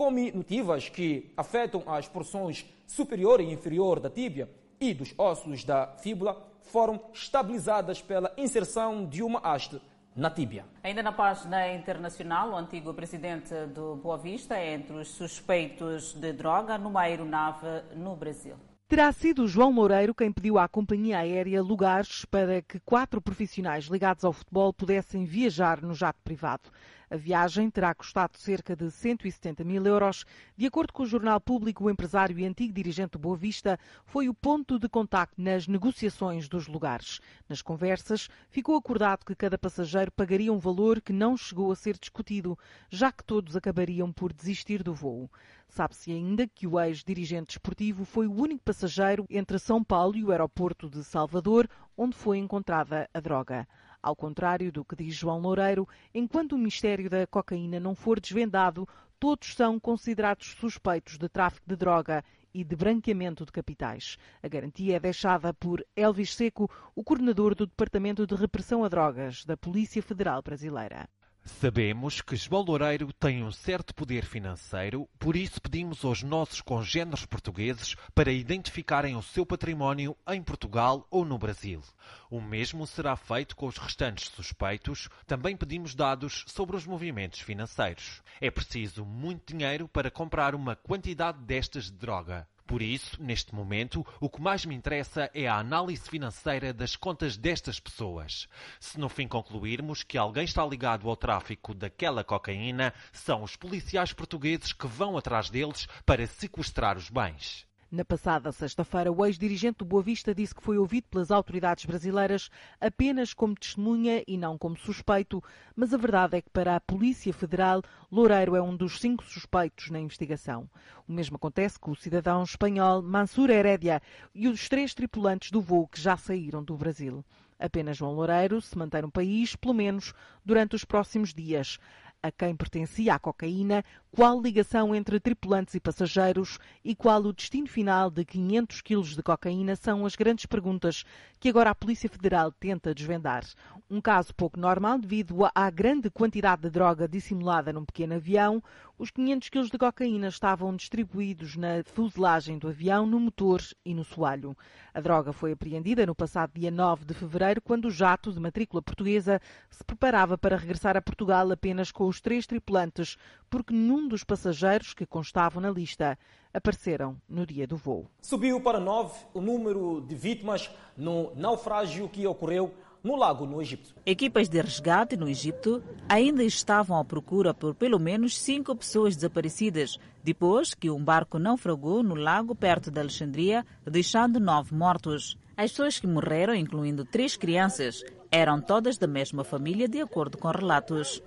[0.00, 4.48] cominutivas que afetam as porções superior e inferior da tíbia
[4.80, 9.78] e dos ossos da fíbula foram estabilizadas pela inserção de uma haste
[10.16, 10.64] na tíbia.
[10.82, 16.32] Ainda na página internacional, o antigo presidente do Boa Vista é entre os suspeitos de
[16.32, 18.54] droga numa aeronave no Brasil.
[18.88, 24.24] Terá sido João Loureiro quem pediu à companhia aérea lugares para que quatro profissionais ligados
[24.24, 26.70] ao futebol pudessem viajar no jato privado.
[27.12, 30.24] A viagem terá custado cerca de 170 mil euros.
[30.56, 34.28] De acordo com o jornal público, o empresário e antigo dirigente do Boa Vista foi
[34.28, 37.18] o ponto de contacto nas negociações dos lugares.
[37.48, 41.98] Nas conversas, ficou acordado que cada passageiro pagaria um valor que não chegou a ser
[41.98, 42.56] discutido,
[42.88, 45.28] já que todos acabariam por desistir do voo.
[45.66, 50.30] Sabe-se ainda que o ex-dirigente desportivo foi o único passageiro entre São Paulo e o
[50.30, 53.66] aeroporto de Salvador, onde foi encontrada a droga.
[54.02, 58.88] Ao contrário do que diz João Loureiro, enquanto o mistério da cocaína não for desvendado,
[59.18, 62.24] todos são considerados suspeitos de tráfico de droga
[62.54, 64.16] e de branqueamento de capitais.
[64.42, 69.44] A garantia é deixada por Elvis Seco, o coordenador do Departamento de Repressão a Drogas
[69.44, 71.06] da Polícia Federal Brasileira.
[71.44, 77.24] Sabemos que João Loureiro tem um certo poder financeiro, por isso pedimos aos nossos congêneres
[77.24, 81.82] portugueses para identificarem o seu património em Portugal ou no Brasil.
[82.30, 85.08] O mesmo será feito com os restantes suspeitos.
[85.26, 88.22] Também pedimos dados sobre os movimentos financeiros.
[88.40, 92.46] É preciso muito dinheiro para comprar uma quantidade destas de droga.
[92.70, 97.36] Por isso, neste momento, o que mais me interessa é a análise financeira das contas
[97.36, 98.46] destas pessoas.
[98.78, 104.12] Se no fim concluirmos que alguém está ligado ao tráfico daquela cocaína, são os policiais
[104.12, 107.66] portugueses que vão atrás deles para sequestrar os bens.
[107.92, 112.48] Na passada sexta-feira, o ex-dirigente do Boa Vista disse que foi ouvido pelas autoridades brasileiras
[112.80, 115.42] apenas como testemunha e não como suspeito,
[115.74, 119.90] mas a verdade é que para a Polícia Federal, Loureiro é um dos cinco suspeitos
[119.90, 120.70] na investigação.
[121.08, 124.00] O mesmo acontece com o cidadão espanhol Mansur Heredia
[124.32, 127.24] e os três tripulantes do voo que já saíram do Brasil.
[127.58, 130.14] Apenas João Loureiro se mantém no país, pelo menos
[130.44, 131.76] durante os próximos dias
[132.22, 137.66] a quem pertencia a cocaína, qual ligação entre tripulantes e passageiros e qual o destino
[137.66, 141.04] final de 500 quilos de cocaína são as grandes perguntas
[141.38, 143.44] que agora a Polícia Federal tenta desvendar.
[143.90, 148.62] Um caso pouco normal devido à grande quantidade de droga dissimulada num pequeno avião.
[149.00, 154.04] Os 500 quilos de cocaína estavam distribuídos na fuselagem do avião, no motor e no
[154.04, 154.54] soalho.
[154.92, 158.82] A droga foi apreendida no passado dia 9 de fevereiro, quando o jato de matrícula
[158.82, 159.40] portuguesa
[159.70, 163.16] se preparava para regressar a Portugal apenas com os três tripulantes,
[163.48, 166.18] porque nenhum dos passageiros que constavam na lista
[166.52, 168.06] apareceram no dia do voo.
[168.20, 173.94] Subiu para nove o número de vítimas no naufrágio que ocorreu no lago no Egito.
[174.04, 179.98] Equipas de resgate no Egito ainda estavam à procura por pelo menos cinco pessoas desaparecidas
[180.22, 185.36] depois que um barco naufragou no lago perto de Alexandria, deixando nove mortos.
[185.56, 190.48] As pessoas que morreram, incluindo três crianças, eram todas da mesma família, de acordo com
[190.48, 191.22] relatos.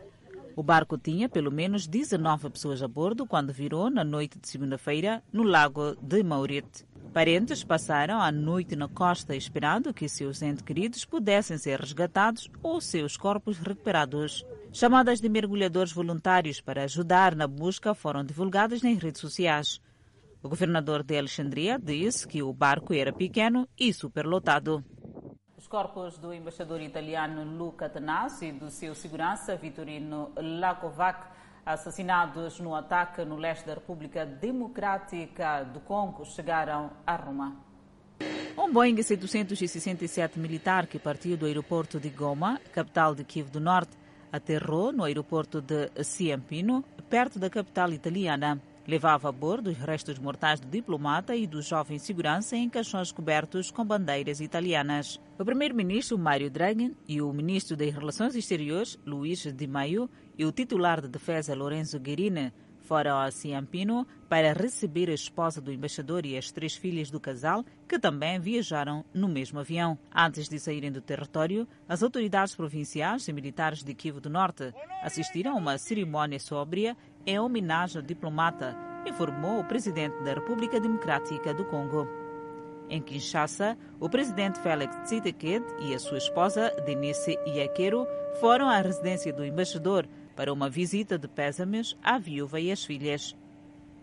[0.55, 5.23] O barco tinha pelo menos 19 pessoas a bordo quando virou na noite de segunda-feira
[5.31, 6.85] no lago de Maurite.
[7.13, 12.81] Parentes passaram a noite na costa esperando que seus entes queridos pudessem ser resgatados ou
[12.81, 14.43] seus corpos recuperados.
[14.71, 19.79] Chamadas de mergulhadores voluntários para ajudar na busca foram divulgadas nas redes sociais.
[20.41, 24.83] O governador de Alexandria disse que o barco era pequeno e superlotado.
[25.55, 31.27] Os corpos do embaixador italiano Luca Tanassi e do seu segurança Vitorino Lakovac
[31.65, 37.55] assassinados no ataque no leste da República Democrática do Congo chegaram a Roma.
[38.57, 43.97] Um Boeing 767 militar que partiu do aeroporto de Goma, capital de Kiev do Norte,
[44.31, 48.61] aterrou no aeroporto de Ciampino, perto da capital italiana.
[48.85, 53.71] Levava a bordo os restos mortais do diplomata e do jovem segurança em caixões cobertos
[53.71, 55.21] com bandeiras italianas.
[55.39, 60.51] O primeiro-ministro Mário Draghi e o ministro das Relações Exteriores, Luís Di Maio, e o
[60.51, 62.51] titular de defesa, Lorenzo Guerini,
[62.83, 67.63] foram a Ciampino para receber a esposa do embaixador e as três filhas do casal,
[67.87, 69.97] que também viajaram no mesmo avião.
[70.13, 75.53] Antes de saírem do território, as autoridades provinciais e militares de Kivu do Norte assistiram
[75.53, 78.75] a uma cerimônia sóbria em homenagem ao diplomata,
[79.07, 82.07] informou o presidente da República Democrática do Congo.
[82.89, 88.05] Em Kinshasa, o presidente Félix Tshisekedi e a sua esposa, Denise Iakero,
[88.39, 90.05] foram à residência do embaixador
[90.35, 93.35] para uma visita de pésames à viúva e às filhas.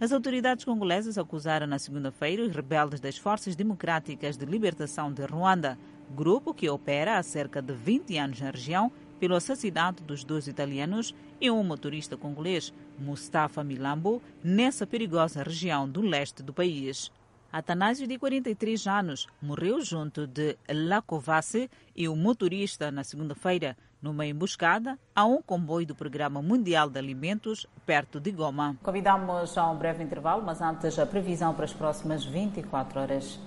[0.00, 5.78] As autoridades congolesas acusaram na segunda-feira os rebeldes das Forças Democráticas de Libertação de Ruanda,
[6.10, 11.14] grupo que opera há cerca de 20 anos na região, pelo assassinato dos dois italianos
[11.38, 17.12] e um motorista congolês, Mustafa Milambo, nessa perigosa região do leste do país.
[17.52, 24.98] Atanásio, de 43 anos, morreu junto de Lacovace e o motorista na segunda-feira, numa emboscada
[25.14, 28.76] a um comboio do Programa Mundial de Alimentos perto de Goma.
[28.82, 33.38] Convidamos a um breve intervalo, mas antes a previsão para as próximas 24 horas.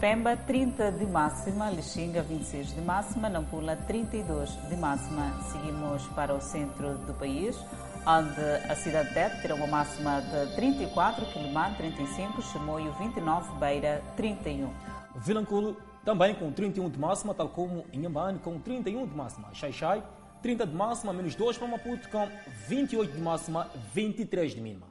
[0.00, 5.32] Pemba 30 de máxima, Lixinga 26 de máxima, Nampula 32 de máxima.
[5.50, 7.58] Seguimos para o centro do país,
[8.06, 14.00] onde a cidade de Tete terá uma máxima de 34, Quilimã 35, Chimoio 29, Beira
[14.16, 14.70] 31.
[15.16, 15.76] Vilanculo
[16.08, 19.52] também com 31 de máxima, tal como Inhambane com 31 de máxima.
[19.52, 20.02] Xai-Xai
[20.40, 22.26] 30 de máxima, menos 2 para Maputo com
[22.66, 24.86] 28 de máxima, 23 de mínima.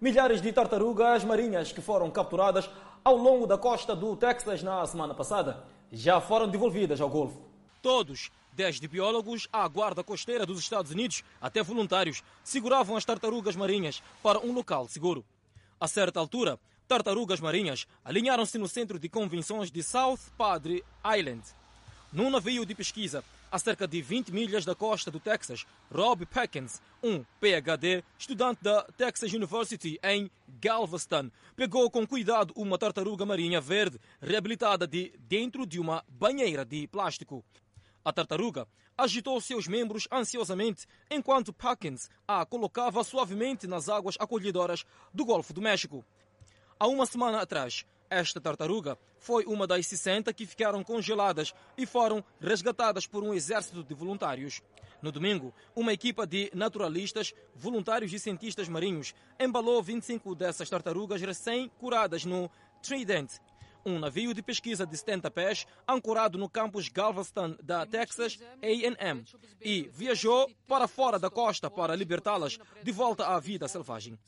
[0.00, 2.70] Milhares de tartarugas marinhas que foram capturadas
[3.02, 7.40] ao longo da costa do Texas na semana passada já foram devolvidas ao Golfo.
[7.82, 14.00] Todos, desde biólogos à guarda costeira dos Estados Unidos até voluntários, seguravam as tartarugas marinhas
[14.22, 15.24] para um local seguro.
[15.80, 16.60] A certa altura,
[16.92, 21.40] tartarugas marinhas alinharam-se no centro de convenções de South Padre Island.
[22.12, 26.82] Num navio de pesquisa, a cerca de 20 milhas da costa do Texas, Rob Perkins,
[27.02, 30.30] um PhD, estudante da Texas University em
[30.60, 36.86] Galveston, pegou com cuidado uma tartaruga marinha verde reabilitada de dentro de uma banheira de
[36.88, 37.42] plástico.
[38.04, 38.68] A tartaruga
[38.98, 44.84] agitou seus membros ansiosamente enquanto Parkins a colocava suavemente nas águas acolhedoras
[45.14, 46.04] do Golfo do México.
[46.82, 52.24] Há uma semana atrás, esta tartaruga foi uma das 60 que ficaram congeladas e foram
[52.40, 54.60] resgatadas por um exército de voluntários.
[55.00, 62.24] No domingo, uma equipa de naturalistas, voluntários e cientistas marinhos embalou 25 dessas tartarugas recém-curadas
[62.24, 62.50] no
[62.82, 63.30] Trident,
[63.84, 69.24] um navio de pesquisa de 70 pés ancorado no campus Galveston da Texas A&M
[69.60, 74.18] e viajou para fora da costa para libertá-las de volta à vida selvagem.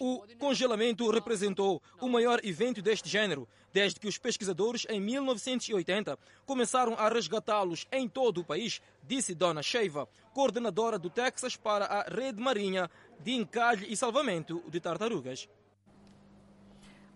[0.00, 6.94] O congelamento representou o maior evento deste gênero desde que os pesquisadores em 1980 começaram
[6.94, 12.40] a resgatá-los em todo o país, disse Donna Sheiva, coordenadora do Texas para a Rede
[12.40, 12.90] Marinha
[13.20, 15.48] de Encalhe e Salvamento de Tartarugas.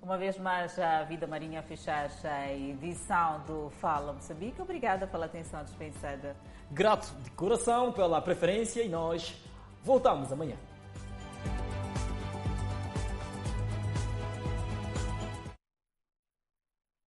[0.06, 4.62] Uma vez mais, a Vida Marinha fechar a edição do Fala Moçambique.
[4.62, 6.36] Obrigada pela atenção dispensada.
[6.70, 9.34] Grato de coração pela preferência e nós
[9.82, 10.54] voltamos amanhã.